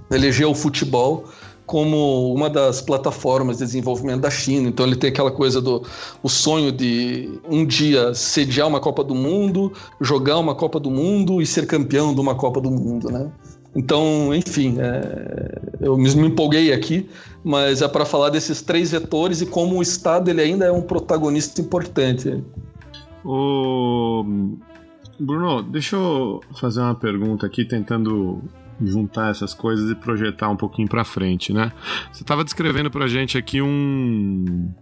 [0.08, 1.24] eleger o futebol
[1.68, 4.70] como uma das plataformas de desenvolvimento da China.
[4.70, 5.82] Então ele tem aquela coisa do
[6.22, 11.42] o sonho de um dia sediar uma Copa do Mundo, jogar uma Copa do Mundo
[11.42, 13.30] e ser campeão de uma Copa do Mundo, né?
[13.76, 17.06] Então, enfim, é, eu me empolguei aqui,
[17.44, 20.80] mas é para falar desses três vetores e como o Estado ele ainda é um
[20.80, 22.42] protagonista importante.
[23.22, 24.24] O
[25.20, 28.42] Bruno, deixa eu fazer uma pergunta aqui, tentando
[28.80, 31.72] juntar essas coisas e projetar um pouquinho para frente, né?
[32.12, 34.72] Você estava descrevendo para gente aqui um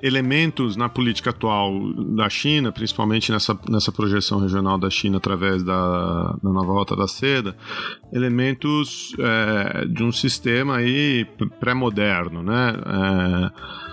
[0.00, 1.72] elementos na política atual
[2.14, 7.08] da China, principalmente nessa, nessa projeção regional da China através da, da nova rota da
[7.08, 7.56] seda,
[8.12, 11.26] elementos é, de um sistema aí
[11.58, 12.74] pré-moderno, né?
[12.86, 13.87] É,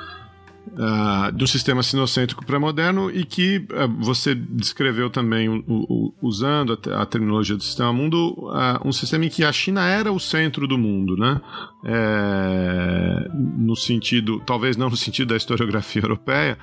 [0.74, 7.02] uh, do sistema sinocêntrico pré-moderno e que uh, você descreveu também o, o, usando a,
[7.02, 10.68] a, terminologia do sistema mundo, uh, um sistema em que a China era o centro
[10.68, 11.42] do mundo, né?
[11.88, 16.58] É, no sentido, talvez não no sentido da historiografia europeia,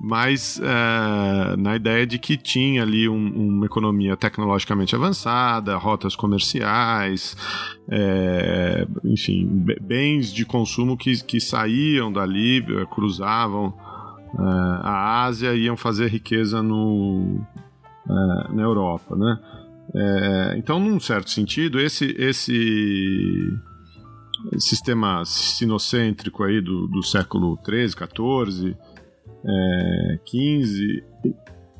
[0.00, 0.60] mas
[1.58, 7.36] na ideia de que tinha ali um, uma economia tecnologicamente avançada, rotas comerciais,
[7.90, 9.48] é, enfim,
[9.80, 13.74] bens de consumo que, que saíam dali, cruzavam atacavam
[14.34, 14.42] é,
[14.82, 17.40] a Ásia e iam fazer riqueza no,
[18.08, 19.38] é, na Europa, né?
[19.94, 23.58] É, então, num certo sentido, esse, esse
[24.58, 28.76] sistema sinocêntrico aí do, do século XIII, XIV,
[29.44, 31.04] é, XV,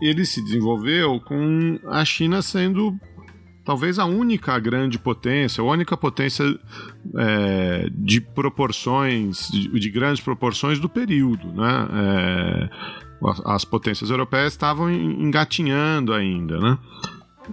[0.00, 2.98] ele se desenvolveu com a China sendo
[3.68, 6.42] talvez a única grande potência, a única potência
[7.18, 11.88] é, de proporções, de, de, grandes proporções do período, né?
[11.92, 12.70] É,
[13.44, 16.78] as potências europeias estavam engatinhando ainda, né?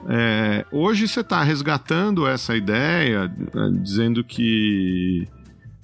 [0.08, 5.28] É, hoje você está resgatando essa ideia, é, dizendo que,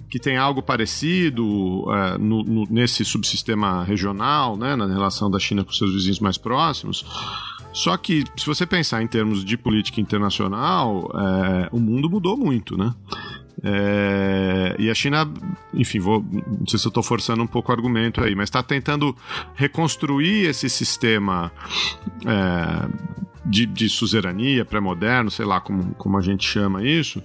[0.10, 5.66] que tem algo parecido é, no, no, nesse subsistema regional, né, na relação da China
[5.66, 7.06] com seus vizinhos mais próximos.
[7.74, 12.78] Só que, se você pensar em termos de política internacional, é, o mundo mudou muito,
[12.78, 12.94] né?
[13.64, 15.32] É, e a China,
[15.74, 18.64] enfim, vou, não sei se eu estou forçando um pouco o argumento aí, mas está
[18.64, 19.16] tentando
[19.54, 21.52] reconstruir esse sistema
[22.26, 22.90] é,
[23.46, 27.22] de, de suzerania pré-moderno, sei lá como, como a gente chama isso,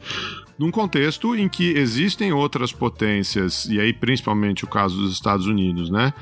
[0.59, 5.91] num contexto em que existem outras potências, e aí principalmente o caso dos Estados Unidos,
[5.91, 6.13] né?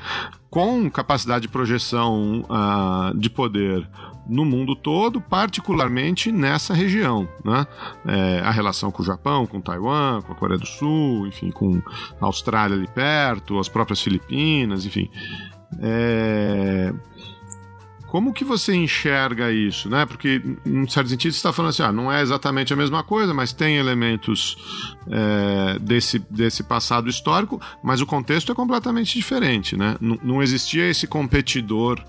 [0.49, 3.87] Com capacidade de projeção uh, de poder
[4.27, 7.27] no mundo todo, particularmente nessa região.
[7.43, 7.65] Né?
[8.05, 11.81] É, a relação com o Japão, com Taiwan, com a Coreia do Sul, enfim, com
[12.19, 15.09] a Austrália ali perto, as próprias Filipinas, enfim.
[15.79, 16.93] É...
[18.15, 20.05] Como que você enxerga isso, né?
[20.05, 23.33] Porque, em certo sentido, você está falando assim, ah, não é exatamente a mesma coisa,
[23.33, 24.55] mas tem elementos
[25.11, 29.97] é, desse, desse passado histórico, mas o contexto é completamente diferente, né?
[29.99, 32.01] N não existia esse competidor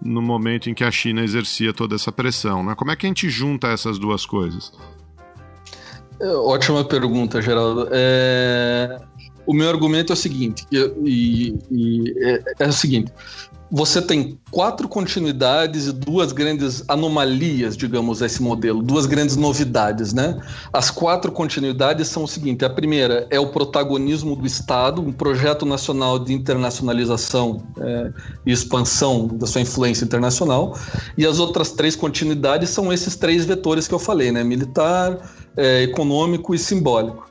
[0.00, 2.76] no momento em que a China exercia toda essa pressão, né?
[2.76, 4.72] Como é que a gente junta essas duas coisas?
[6.20, 7.88] É, ótima pergunta, Geraldo.
[7.90, 8.96] É...
[9.44, 13.10] O meu argumento é o seguinte, e, e, e é, é o seguinte:
[13.70, 20.40] você tem quatro continuidades e duas grandes anomalias, digamos, esse modelo, duas grandes novidades, né?
[20.72, 25.66] As quatro continuidades são o seguinte: a primeira é o protagonismo do Estado, um projeto
[25.66, 28.12] nacional de internacionalização é,
[28.46, 30.78] e expansão da sua influência internacional,
[31.16, 34.42] e as outras três continuidades são esses três vetores que eu falei, né?
[34.42, 35.18] Militar,
[35.56, 37.28] é, econômico e simbólico.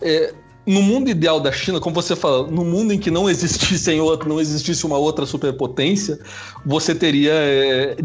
[0.00, 0.34] É,
[0.68, 4.28] no mundo ideal da China, como você fala, no mundo em que não existisse outro,
[4.28, 6.20] não existisse uma outra superpotência,
[6.64, 7.96] você teria, é,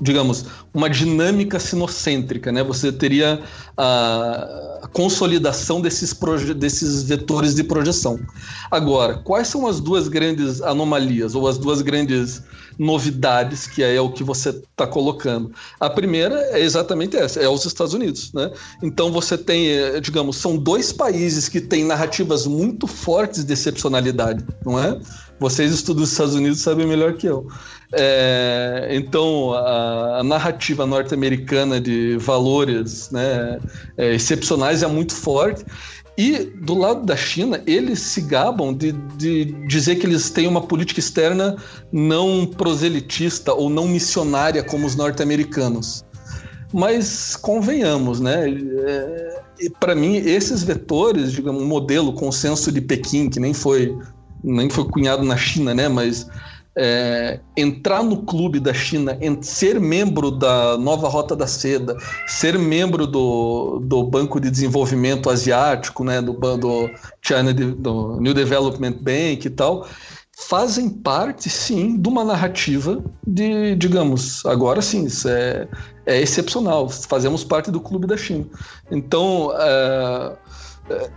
[0.00, 2.64] digamos, uma dinâmica sinocêntrica, né?
[2.64, 3.42] Você teria
[3.76, 6.16] a consolidação desses,
[6.56, 8.18] desses vetores de projeção.
[8.70, 12.42] Agora, quais são as duas grandes anomalias ou as duas grandes
[12.78, 15.52] novidades que é o que você está colocando?
[15.78, 18.50] A primeira é exatamente essa, é os Estados Unidos, né?
[18.82, 24.44] Então você tem, é, digamos, são dois países que têm narrativas muito fortes de excepcionalidade,
[24.64, 24.98] não é?
[25.38, 27.46] Vocês estudam os Estados Unidos sabem melhor que eu.
[27.92, 33.58] É, então, a, a narrativa norte-americana de valores né,
[33.96, 35.64] é, excepcionais é muito forte.
[36.16, 40.62] E do lado da China, eles se gabam de, de, dizer que eles têm uma
[40.62, 41.56] política externa
[41.92, 46.04] não proselitista ou não missionária como os norte-americanos.
[46.74, 48.48] Mas convenhamos, né?
[48.48, 49.42] É,
[49.78, 53.96] Para mim, esses vetores, digamos, um modelo consenso de Pequim, que nem foi
[54.42, 55.88] nem foi cunhado na China, né?
[55.88, 56.28] Mas
[56.76, 61.96] é, entrar no clube da China, ser membro da nova Rota da Seda,
[62.26, 66.20] ser membro do, do Banco de Desenvolvimento Asiático, né?
[66.20, 66.90] Do, do
[67.22, 69.86] China do New Development Bank e tal,
[70.36, 75.68] fazem parte, sim, de uma narrativa de, digamos, agora sim, isso é,
[76.06, 76.88] é excepcional.
[76.88, 78.46] Fazemos parte do clube da China.
[78.90, 80.36] Então, é,
[80.90, 81.10] é,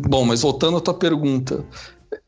[0.00, 1.64] bom, mas voltando à tua pergunta,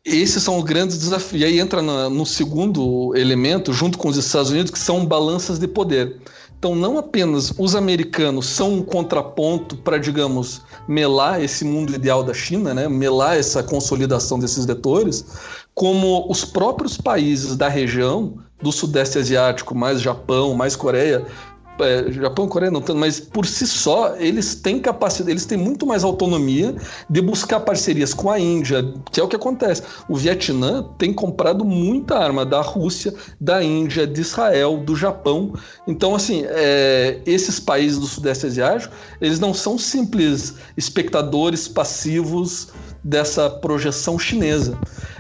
[0.05, 1.43] esses são os grandes desafios.
[1.43, 5.59] E aí entra na, no segundo elemento, junto com os Estados Unidos, que são balanças
[5.59, 6.21] de poder.
[6.59, 12.33] Então, não apenas os americanos são um contraponto para, digamos, melar esse mundo ideal da
[12.33, 12.89] China, né?
[12.89, 15.27] melar essa consolidação desses vetores,
[15.75, 21.27] como os próprios países da região, do Sudeste Asiático, mais Japão, mais Coreia,
[21.81, 25.87] é, Japão, Coreia não tanto, mas por si só eles têm capacidade, eles têm muito
[25.87, 26.75] mais autonomia
[27.11, 29.83] de buscar parcerias com a Índia, que é o que acontece.
[30.09, 35.53] O Vietnã tem comprado muita arma da Rússia, da Índia, de Israel, do Japão.
[35.87, 42.69] Então, assim, é, esses países do Sudeste Asiático, eles não são simples espectadores passivos
[43.03, 44.79] dessa projeção chinesa.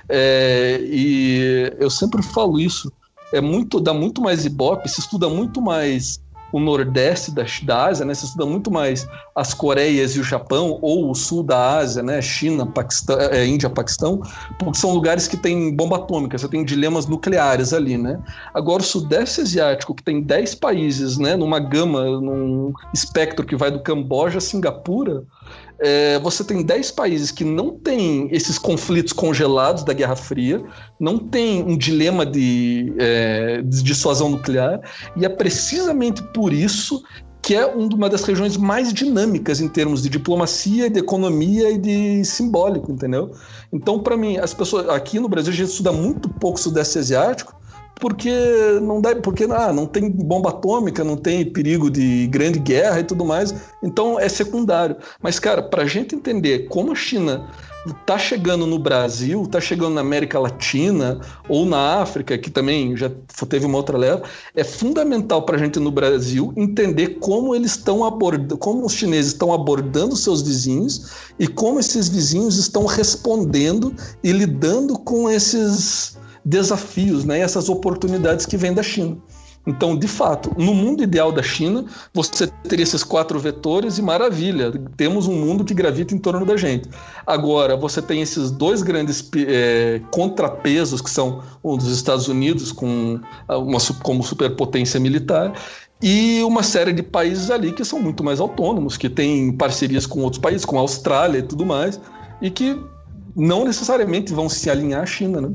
[0.09, 2.93] É, e eu sempre falo isso.
[3.33, 6.21] É muito, dá muito mais ibope, se estuda muito mais
[6.55, 8.15] o nordeste da, da Ásia, né?
[8.15, 12.23] Você estuda muito mais as Coreias e o Japão, ou o sul da Ásia, né?
[12.23, 14.23] China, Paquistão, é, Índia, Paquistão,
[14.57, 18.23] porque são lugares que têm bomba atômica, você tem dilemas nucleares ali, né?
[18.55, 21.35] Agora, o sudeste asiático, que tem 10 países, né?
[21.35, 25.25] Numa gama, num espectro que vai do Camboja a Singapura,
[25.81, 30.63] é, você tem 10 países que não têm esses conflitos congelados da Guerra Fria,
[30.99, 34.81] não tem um dilema de, é, de dissuasão nuclear,
[35.17, 37.03] e é precisamente por isso
[37.45, 42.25] que é uma das regiões mais dinâmicas em termos de diplomacia, de economia e de
[42.25, 43.33] simbólico, entendeu?
[43.71, 46.99] Então, para mim, as pessoas aqui no Brasil a gente estuda muito pouco o Sudeste
[46.99, 47.55] Asiático,
[48.01, 48.31] porque
[48.83, 53.05] não dá, porque ah, não tem bomba atômica, não tem perigo de grande guerra e
[53.05, 54.97] tudo mais, então é secundário.
[55.23, 57.49] Mas cara, para a gente entender como a China
[57.87, 63.11] está chegando no Brasil, está chegando na América Latina ou na África, que também já
[63.49, 64.23] teve uma outra leva,
[64.55, 69.33] é fundamental para a gente no Brasil entender como eles estão abordando, como os chineses
[69.33, 77.25] estão abordando seus vizinhos e como esses vizinhos estão respondendo e lidando com esses desafios,
[77.25, 79.17] né, essas oportunidades que vêm da China.
[79.67, 84.71] Então, de fato, no mundo ideal da China, você teria esses quatro vetores e maravilha,
[84.95, 86.89] temos um mundo que gravita em torno da gente.
[87.27, 93.19] Agora, você tem esses dois grandes é, contrapesos, que são dos Estados Unidos com
[93.49, 95.55] uma, como superpotência militar,
[96.03, 100.21] e uma série de países ali que são muito mais autônomos, que têm parcerias com
[100.21, 101.99] outros países, com a Austrália e tudo mais,
[102.43, 102.79] e que
[103.35, 105.51] não necessariamente vão se alinhar à China, né?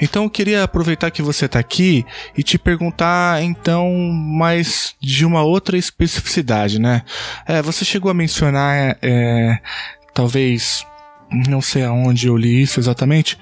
[0.00, 2.04] Então eu queria aproveitar que você está aqui
[2.36, 7.02] e te perguntar então mais de uma outra especificidade, né?
[7.46, 9.58] É, você chegou a mencionar, é,
[10.14, 10.86] talvez,
[11.48, 13.38] não sei aonde eu li isso exatamente,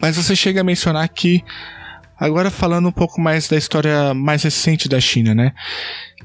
[0.00, 1.42] mas você chega a mencionar que
[2.18, 5.52] Agora falando um pouco mais da história mais recente da China, né?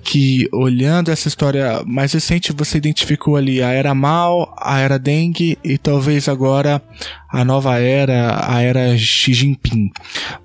[0.04, 5.58] Que olhando essa história mais recente você identificou ali a era Mao, a era Deng
[5.64, 6.82] e talvez agora
[7.30, 9.92] a nova era, a era Xi Jinping.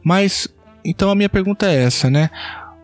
[0.02, 0.48] Mas
[0.84, 2.30] então a minha pergunta é essa, né?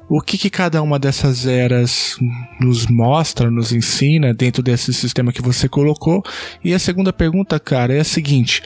[0.08, 2.18] O que, que cada uma dessas eras
[2.60, 6.20] nos mostra, nos ensina dentro desse sistema que você colocou?
[6.64, 8.60] E a segunda pergunta, cara, é a seguinte: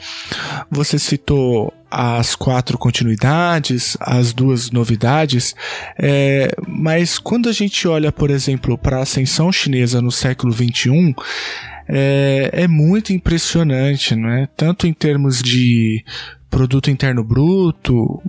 [0.71, 5.55] você citou as quatro continuidades, as duas novidades,
[5.97, 11.15] é, mas quando a gente olha, por exemplo, para a ascensão chinesa no século XXI,
[11.87, 14.45] é, é muito impressionante, não é?
[14.57, 16.03] Tanto em termos de
[16.49, 18.21] produto interno bruto,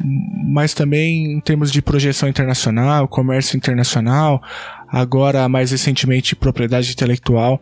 [0.45, 4.41] mas também em termos de projeção internacional, comércio internacional,
[4.89, 7.61] agora mais recentemente propriedade intelectual.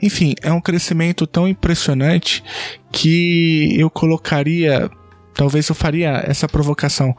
[0.00, 2.42] Enfim, é um crescimento tão impressionante
[2.90, 4.90] que eu colocaria
[5.34, 7.14] talvez eu faria essa provocação.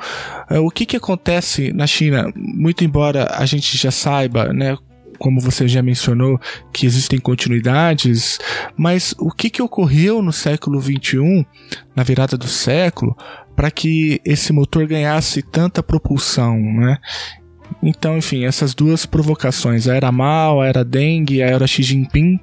[0.49, 4.77] É, o que, que acontece na China, muito embora a gente já saiba, né,
[5.17, 6.39] como você já mencionou,
[6.73, 8.39] que existem continuidades,
[8.75, 11.45] mas o que, que ocorreu no século XXI,
[11.95, 13.15] na virada do século,
[13.55, 16.97] para que esse motor ganhasse tanta propulsão, né?
[17.81, 22.39] Então, enfim, essas duas provocações, a era Mao, a era Deng, a era Xi Jinping,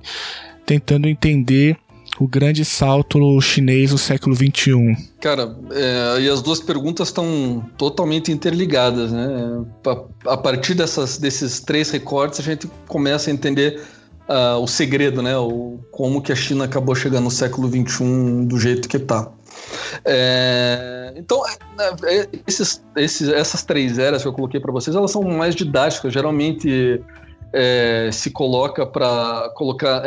[0.64, 1.76] tentando entender
[2.18, 4.96] o grande salto chinês do século XXI?
[5.20, 9.64] Cara, é, e as duas perguntas estão totalmente interligadas, né?
[9.86, 13.80] A, a, partir dessas, desses três recortes, a gente começa a entender
[14.28, 15.36] uh, o segredo, né?
[15.36, 19.30] O, como que a China acabou chegando no século XXI do jeito que está.
[20.04, 25.10] É, então, é, é, esses, esses, essas três eras que eu coloquei para vocês, elas
[25.10, 26.12] são mais didáticas.
[26.12, 27.02] Geralmente
[27.52, 30.02] é, se coloca para colocar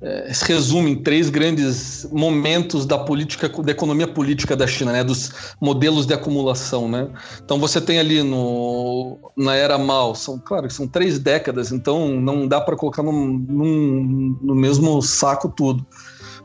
[0.00, 4.92] é, é, se resume em três grandes momentos da política, da economia política da China,
[4.92, 7.08] né, dos modelos de acumulação, né.
[7.44, 12.08] Então você tem ali no, na era Mao, são claro que são três décadas, então
[12.20, 15.84] não dá para colocar num, num, no mesmo saco tudo,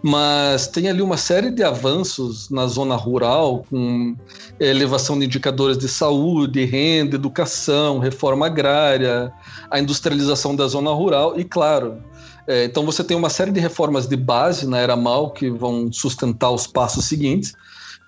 [0.02, 4.16] mas tem ali uma série de avanços na zona rural, com
[4.60, 9.32] elevação de indicadores de saúde, renda, educação, reforma agrária,
[9.70, 12.04] a industrialização da zona rural e claro
[12.48, 15.92] é, então você tem uma série de reformas de base na era Mal que vão
[15.92, 17.54] sustentar os passos seguintes,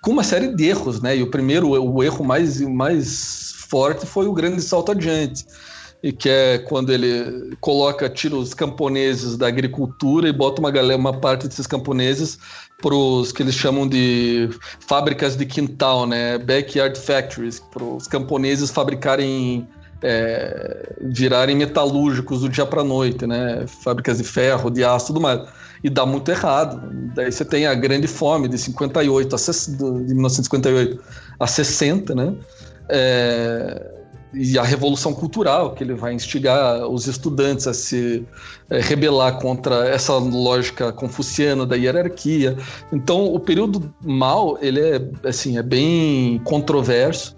[0.02, 1.16] com uma série de erros, né?
[1.16, 5.44] E o primeiro, o erro mais, mais forte foi o grande salto adiante,
[6.02, 11.00] e que é quando ele coloca, tira os camponeses da agricultura e bota uma galera,
[11.00, 12.38] uma parte desses camponeses
[12.80, 14.50] para os que eles chamam de
[14.86, 16.36] fábricas de quintal, né?
[16.38, 19.66] Backyard factories, para os camponeses fabricarem
[20.02, 23.64] é, virarem metalúrgicos do dia para noite, né?
[23.66, 25.40] Fábricas de ferro, de aço, tudo mais.
[25.82, 26.80] E dá muito errado.
[27.14, 31.02] Daí você tem a grande fome de 58 a de 1958
[31.38, 32.34] a 60, né?
[32.88, 33.96] É,
[34.34, 38.24] e a revolução cultural, que ele vai instigar os estudantes a se
[38.68, 42.56] é, rebelar contra essa lógica confuciana da hierarquia.
[42.92, 47.34] Então, o período mal ele é assim é bem controverso,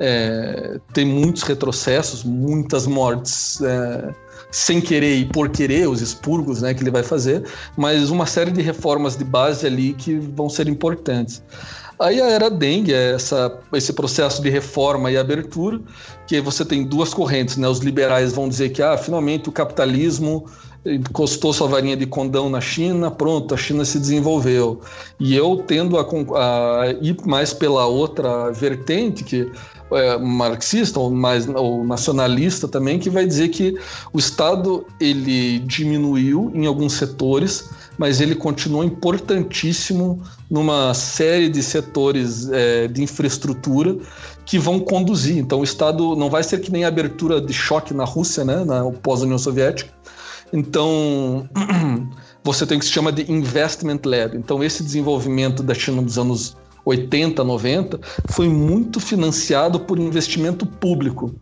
[0.00, 3.60] é, tem muitos retrocessos, muitas mortes.
[3.60, 4.14] É,
[4.50, 7.44] sem querer e por querer, os expurgos né, que ele vai fazer,
[7.76, 11.40] mas uma série de reformas de base ali que vão ser importantes.
[12.00, 15.78] Aí a era dengue é essa, esse processo de reforma e abertura,
[16.26, 17.68] que você tem duas correntes, né?
[17.68, 20.46] Os liberais vão dizer que ah, finalmente o capitalismo
[20.84, 24.80] encostou sua varinha de condão na China, pronto, a China se desenvolveu.
[25.18, 29.52] E eu tendo a, a ir mais pela outra vertente, que
[29.92, 33.74] é marxista ou mais ou nacionalista também, que vai dizer que
[34.12, 37.68] o Estado ele diminuiu em alguns setores,
[37.98, 43.96] mas ele continua importantíssimo numa série de setores é, de infraestrutura
[44.44, 45.38] que vão conduzir.
[45.38, 48.64] Então, o Estado não vai ser que nem a abertura de choque na Rússia, né,
[48.64, 49.90] na pós-União Soviética.
[50.52, 51.48] Então,
[52.42, 54.36] você tem o que se chama de investment led.
[54.36, 61.34] Então, esse desenvolvimento da China dos anos 80, 90, foi muito financiado por investimento público.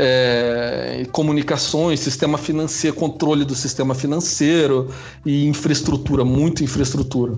[0.00, 4.88] É, comunicações, sistema financeiro, controle do sistema financeiro
[5.26, 7.36] e infraestrutura, muita infraestrutura.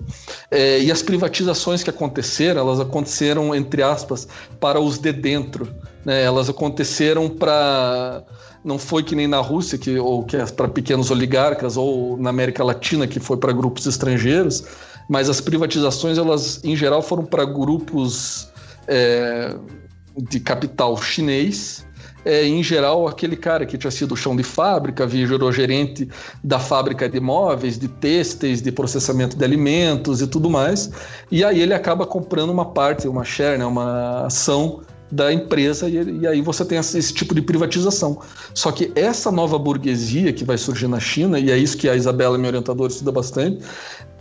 [0.51, 4.29] É, e as privatizações que aconteceram, elas aconteceram, entre aspas,
[4.61, 5.69] para os de dentro.
[6.05, 6.23] Né?
[6.23, 8.23] Elas aconteceram para
[8.63, 12.31] não foi que nem na Rússia, que, ou que é para pequenos oligarcas, ou na
[12.31, 14.65] América Latina, que foi para grupos estrangeiros,
[15.11, 18.49] mas as privatizações, elas em geral foram para grupos
[18.87, 19.57] é,
[20.17, 21.85] de capital chinês.
[22.25, 26.09] É, em geral, aquele cara que tinha sido chão de fábrica, virou gerente
[26.45, 30.93] da fábrica de móveis, de têxteis, de processamento de alimentos e tudo mais.
[31.29, 36.21] E aí ele acaba comprando uma parte, uma share, né, uma ação da empresa e,
[36.21, 38.21] e, aí você tem esse, esse, tipo de privatização.
[38.55, 41.97] Só que essa nova burguesia que vai surgir na China, e é isso que a
[41.97, 43.65] Isabela, minha orientadora, estuda bastante,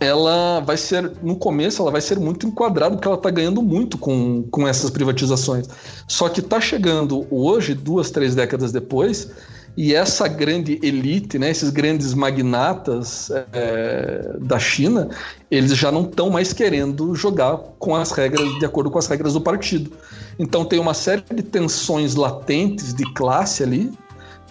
[0.00, 3.98] ela vai ser, no começo, ela vai ser muito enquadrada, porque ela está ganhando muito
[3.98, 5.68] com, com essas privatizações.
[6.08, 9.30] Só que está chegando hoje, duas, três décadas depois,
[9.76, 15.08] e essa grande elite, né, esses grandes magnatas é, da China,
[15.50, 19.34] eles já não estão mais querendo jogar com as regras, de acordo com as regras
[19.34, 19.92] do partido.
[20.38, 23.92] Então tem uma série de tensões latentes de classe ali,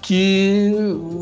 [0.01, 0.71] que,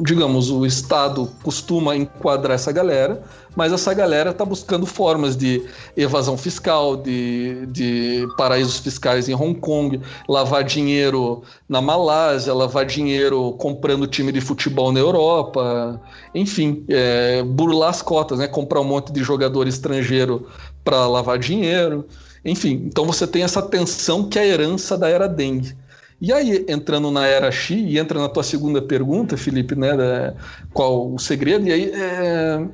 [0.04, 3.22] digamos, o Estado costuma enquadrar essa galera,
[3.56, 9.60] mas essa galera está buscando formas de evasão fiscal, de, de paraísos fiscais em Hong
[9.60, 10.00] Kong,
[10.30, 16.00] lavar dinheiro na Malásia, lavar dinheiro comprando time de futebol na Europa,
[16.36, 18.48] enfim, é, burlar as cotas, né?
[18.48, 20.48] comprar um monte de jogador estrangeiro
[20.84, 22.06] para lavar dinheiro.
[22.46, 25.76] Enfim, então você tem essa tensão que é a herança da era dengue.
[26.20, 30.34] E aí, entrando na era Xi, e entra na tua segunda pergunta, Felipe, né, da,
[30.74, 32.66] qual o segredo, e aí é,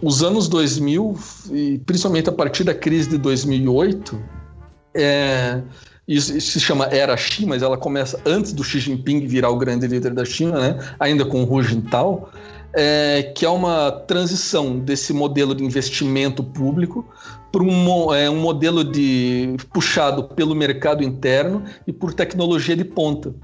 [0.00, 1.18] os anos 2000,
[1.50, 4.18] e principalmente a partir da crise de 2008,
[4.94, 5.60] é,
[6.06, 9.56] isso, isso, se chama Era Xi, mas ela começa antes do Xi Jinping virar o
[9.56, 10.94] grande líder da China, né?
[11.00, 12.30] ainda com o Hu Jintao,
[12.74, 17.06] é, que é uma transição desse modelo de investimento público
[17.50, 23.34] para um, é, um modelo de puxado pelo mercado interno e por tecnologia de ponta.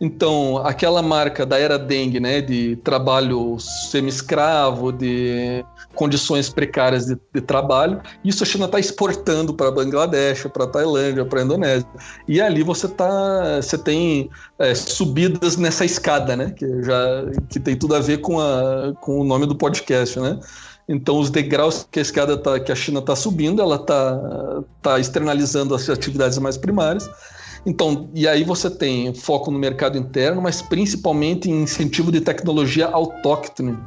[0.00, 7.40] Então, aquela marca da era dengue, né, de trabalho semi-escravo, de condições precárias de, de
[7.40, 11.88] trabalho, isso a China está exportando para Bangladesh, para Tailândia, para Indonésia.
[12.26, 16.96] E ali você tá, você tem é, subidas nessa escada, né, que já
[17.48, 20.38] que tem tudo a ver com, a, com o nome do podcast, né?
[20.88, 24.20] Então, os degraus que a escada tá, que a China está subindo, ela está
[24.82, 27.08] tá externalizando as atividades mais primárias
[27.64, 32.88] então, e aí você tem foco no mercado interno, mas principalmente em incentivo de tecnologia
[32.88, 33.78] autóctone.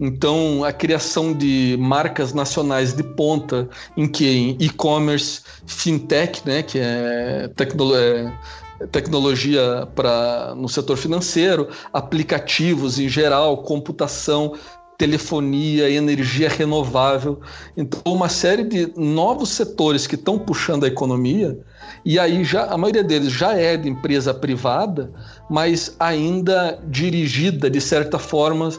[0.00, 7.48] Então, a criação de marcas nacionais de ponta, em que e-commerce, fintech, né, que é,
[7.54, 8.32] tecno é
[8.90, 14.54] tecnologia para no setor financeiro, aplicativos em geral, computação,
[14.98, 17.40] telefonia, energia renovável.
[17.76, 21.56] Então, uma série de novos setores que estão puxando a economia
[22.04, 25.10] e aí já a maioria deles já é de empresa privada,
[25.48, 28.70] mas ainda dirigida de certa forma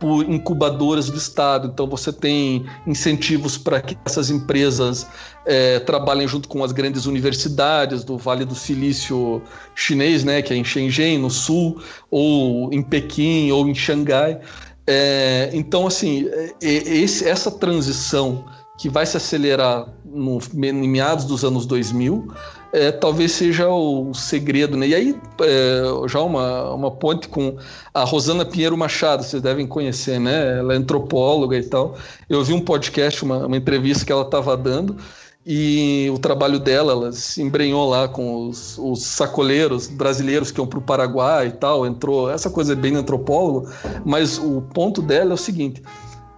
[0.00, 1.68] por incubadoras do Estado.
[1.68, 5.06] Então você tem incentivos para que essas empresas
[5.44, 9.42] é, trabalhem junto com as grandes universidades do Vale do Silício
[9.74, 11.80] chinês, né, que é em Shenzhen, no sul,
[12.10, 14.40] ou em Pequim, ou em Xangai.
[14.86, 18.44] É, então, assim, é, esse, essa transição
[18.80, 22.32] que vai se acelerar no, em meados dos anos 2000,
[22.72, 24.88] é, talvez seja o segredo, né?
[24.88, 27.58] E aí, é, já uma, uma ponte com
[27.92, 30.60] a Rosana Pinheiro Machado, vocês devem conhecer, né?
[30.60, 31.94] Ela é antropóloga e tal.
[32.26, 34.96] Eu vi um podcast, uma, uma entrevista que ela estava dando,
[35.44, 40.66] e o trabalho dela, ela se embrenhou lá com os, os sacoleiros brasileiros que iam
[40.66, 43.68] para o Paraguai e tal, entrou, essa coisa é bem antropólogo,
[44.06, 45.82] mas o ponto dela é o seguinte,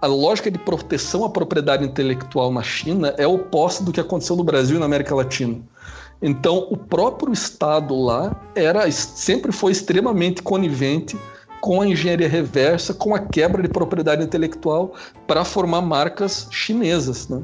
[0.02, 4.42] a lógica de proteção à propriedade intelectual na China é oposta do que aconteceu no
[4.42, 5.60] Brasil e na América Latina.
[6.20, 11.16] Então, o próprio Estado lá era sempre foi extremamente conivente
[11.60, 14.94] com a engenharia reversa, com a quebra de propriedade intelectual
[15.28, 17.40] para formar marcas chinesas, né?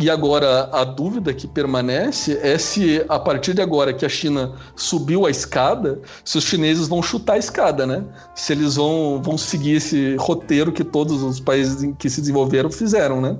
[0.00, 4.54] E agora a dúvida que permanece é se a partir de agora que a China
[4.76, 8.04] subiu a escada, se os chineses vão chutar a escada, né?
[8.34, 13.20] Se eles vão, vão seguir esse roteiro que todos os países que se desenvolveram fizeram,
[13.20, 13.36] né?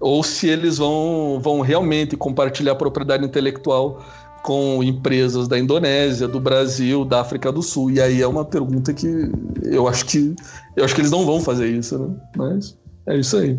[0.00, 4.04] ou se eles vão, vão realmente compartilhar propriedade intelectual
[4.42, 7.90] com empresas da Indonésia, do Brasil, da África do Sul.
[7.90, 9.30] E aí é uma pergunta que
[9.64, 10.34] eu acho que
[10.76, 12.14] eu acho que eles não vão fazer isso, né?
[12.36, 13.58] Mas é isso aí.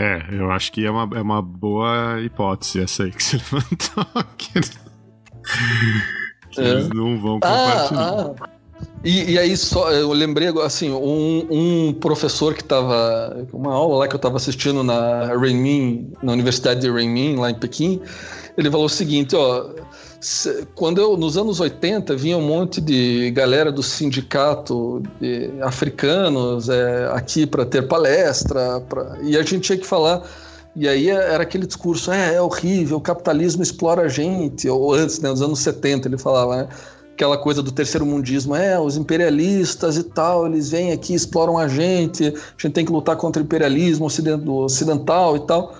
[0.00, 4.24] É, eu acho que é uma, é uma boa hipótese essa aí que você levantou.
[4.36, 4.60] que,
[6.50, 6.68] que é.
[6.68, 8.00] eles não vão compartilhar.
[8.00, 8.48] Ah, ah.
[9.02, 14.08] E, e, aí só eu lembrei assim um, um professor que estava uma aula lá
[14.08, 18.00] que eu estava assistindo na Renmin na Universidade de Renmin lá em Pequim
[18.56, 19.70] ele falou o seguinte ó
[20.74, 25.02] quando eu nos anos 80 vinha um monte de galera do sindicato
[25.62, 30.22] africanos é, aqui para ter palestra pra, e a gente tinha que falar
[30.74, 35.20] e aí era aquele discurso é, é horrível o capitalismo explora a gente ou antes
[35.20, 36.68] né nos anos 70 ele falava né?
[37.18, 41.66] aquela coisa do terceiro mundismo, é, os imperialistas e tal, eles vêm aqui, exploram a
[41.66, 45.74] gente, a gente tem que lutar contra o imperialismo ocidental e tal.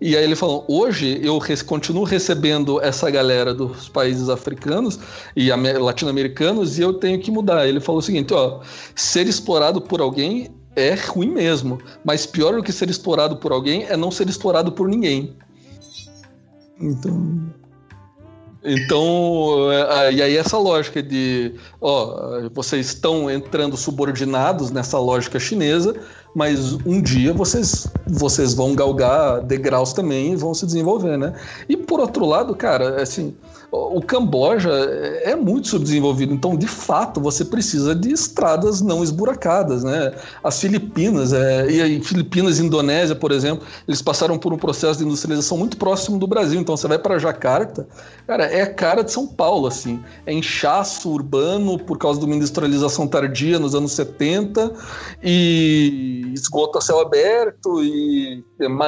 [0.00, 4.98] E aí ele falou: hoje eu continuo recebendo essa galera dos países africanos
[5.34, 7.66] e latino-americanos e eu tenho que mudar.
[7.66, 8.60] Ele falou o seguinte: ó,
[8.94, 13.84] ser explorado por alguém é ruim mesmo, mas pior do que ser explorado por alguém
[13.84, 15.36] é não ser explorado por ninguém.
[16.80, 17.52] Então.
[18.64, 25.94] Então, é, e aí essa lógica de, ó, vocês estão entrando subordinados nessa lógica chinesa,
[26.38, 31.32] mas um dia vocês, vocês vão galgar degraus também e vão se desenvolver, né?
[31.68, 33.34] E por outro lado, cara, assim,
[33.70, 34.70] o Camboja
[35.22, 40.14] é muito subdesenvolvido, então de fato você precisa de estradas não esburacadas, né?
[40.42, 45.04] As Filipinas, é, e aí Filipinas Indonésia, por exemplo, eles passaram por um processo de
[45.04, 47.86] industrialização muito próximo do Brasil, então você vai para Jacarta,
[48.26, 52.34] cara, é a cara de São Paulo, assim, é inchaço urbano por causa de uma
[52.34, 54.72] industrialização tardia nos anos 70
[55.22, 58.42] e esgoto a céu aberto e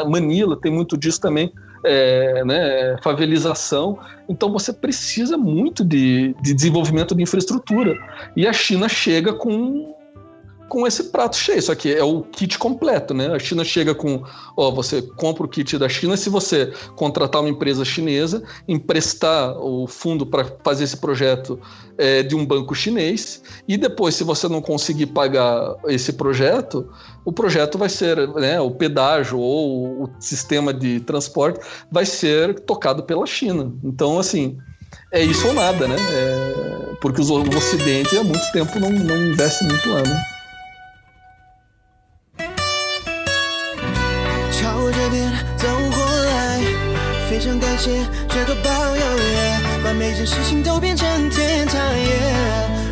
[0.09, 1.52] Manila tem muito disso também
[1.85, 3.98] é, né, favelização.
[4.28, 7.97] Então você precisa muito de, de desenvolvimento de infraestrutura.
[8.36, 9.94] E a China chega com
[10.70, 11.60] com esse prato cheio.
[11.60, 13.26] Só que é o kit completo, né?
[13.26, 14.22] A China chega com,
[14.56, 19.86] ó, você compra o kit da China se você contratar uma empresa chinesa, emprestar o
[19.86, 21.60] fundo para fazer esse projeto
[21.98, 26.88] é, de um banco chinês e depois, se você não conseguir pagar esse projeto,
[27.24, 31.60] o projeto vai ser, né, o pedágio ou o sistema de transporte
[31.90, 33.72] vai ser tocado pela China.
[33.82, 34.56] Então, assim,
[35.12, 35.97] é isso ou nada, né?
[35.97, 40.39] É, porque o Ocidente há muito tempo não, não investe muito lá, né?
[47.59, 47.91] 感谢
[48.30, 49.03] 这个保佑，
[49.84, 51.77] 把每件事情都变成天堂。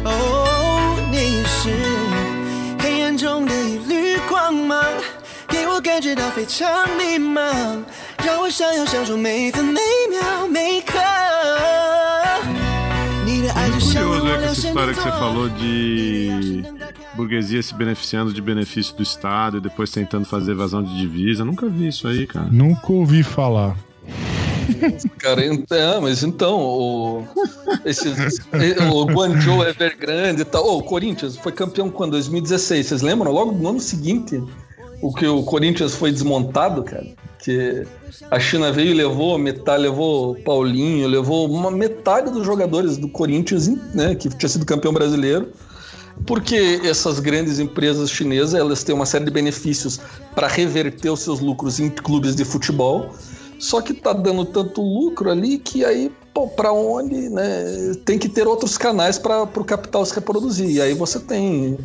[0.03, 1.69] 哦，你是
[2.77, 4.83] 黑暗中的一缕光芒，
[5.47, 6.67] 给我感觉到非常
[6.97, 7.83] 迷茫，
[8.25, 10.99] 让我想要享受每分每秒每刻。
[13.93, 16.63] Curioso é que essa história que você falou de
[17.15, 21.45] burguesia se beneficiando de benefício do Estado e depois tentando fazer evasão de divisa.
[21.45, 22.47] Nunca vi isso aí, cara.
[22.51, 23.75] Nunca ouvi falar.
[25.18, 27.24] Cara, é, mas então, o,
[27.84, 28.08] esse,
[28.92, 30.66] o Guangzhou Evergrande e tal.
[30.66, 32.12] Oh, o Corinthians foi campeão quando?
[32.12, 32.86] 2016.
[32.86, 33.32] Vocês lembram?
[33.32, 34.42] Logo no ano seguinte,
[35.00, 37.06] o que o Corinthians foi desmontado, cara.
[37.38, 37.86] Que
[38.30, 43.68] a China veio e levou metade, levou Paulinho, levou uma metade dos jogadores do Corinthians,
[43.94, 45.52] né, que tinha sido campeão brasileiro
[46.26, 50.00] porque essas grandes empresas chinesas elas têm uma série de benefícios
[50.34, 53.14] para reverter os seus lucros em clubes de futebol
[53.58, 57.94] só que tá dando tanto lucro ali que aí, pô, pra onde, né?
[58.04, 60.70] Tem que ter outros canais para o capital se reproduzir.
[60.70, 61.78] E aí você tem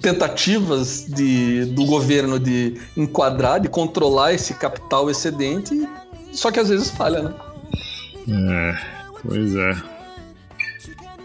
[0.00, 5.88] tentativas de, do governo de enquadrar, de controlar esse capital excedente
[6.34, 7.34] só que às vezes falha, né?
[8.28, 8.76] É,
[9.22, 9.76] pois é.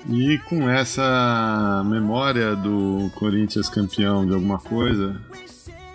[0.07, 5.19] E com essa memória do Corinthians campeão de alguma coisa.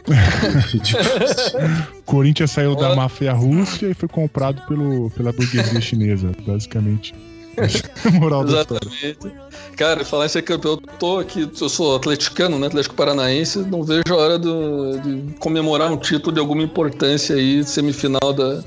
[2.05, 7.15] Corinthians saiu da máfia russa e foi comprado pelo, pela burguesia chinesa, basicamente.
[8.19, 8.81] Moral da história.
[8.89, 9.37] Exatamente.
[9.77, 12.67] Cara, falar em ser campeão, eu tô aqui, eu sou atleticano, né?
[12.67, 17.63] Atlético Paranaense, não vejo a hora do- de comemorar um título de alguma importância aí,
[17.65, 18.61] semifinal da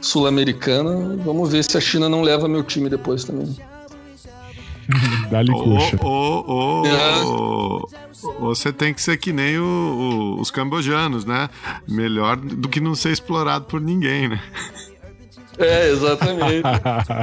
[0.00, 1.16] Sul-Americana.
[1.24, 3.54] Vamos ver se a China não leva meu time depois também.
[5.30, 5.50] Dá-lhe.
[5.52, 6.82] Ou,
[8.40, 11.48] você tem que ser que nem o, o, os cambojanos, né?
[11.88, 14.40] Melhor do que não ser explorado por ninguém, né?
[15.58, 16.62] É, exatamente.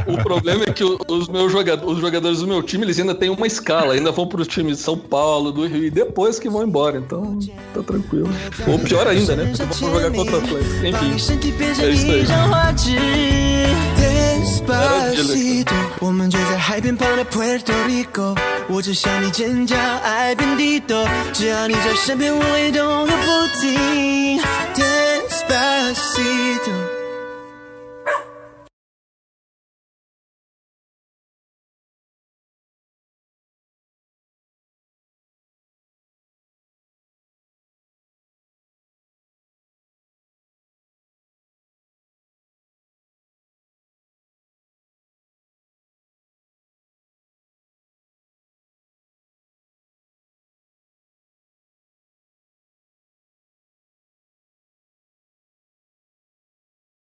[0.08, 3.30] o problema é que os meus jogadores, os jogadores do meu time, eles ainda têm
[3.30, 6.48] uma escala, ainda vão para os times de São Paulo, do Rio, e depois que
[6.50, 7.40] vão embora, então
[7.74, 8.30] tá tranquilo.
[8.68, 9.52] Ou pior ainda, né?
[9.58, 10.86] Porque vão jogar contra o Atlético.
[10.86, 11.12] Enfim,
[11.82, 12.26] é isso aí.
[14.66, 15.24] 张画纸。
[15.24, 18.38] Despacito，我们就在海边旁的 Puerto Rico，
[18.68, 24.42] 我只想你尖叫，爱遍地多，只要你在身边，我会动个不停。
[24.76, 26.74] Despacito，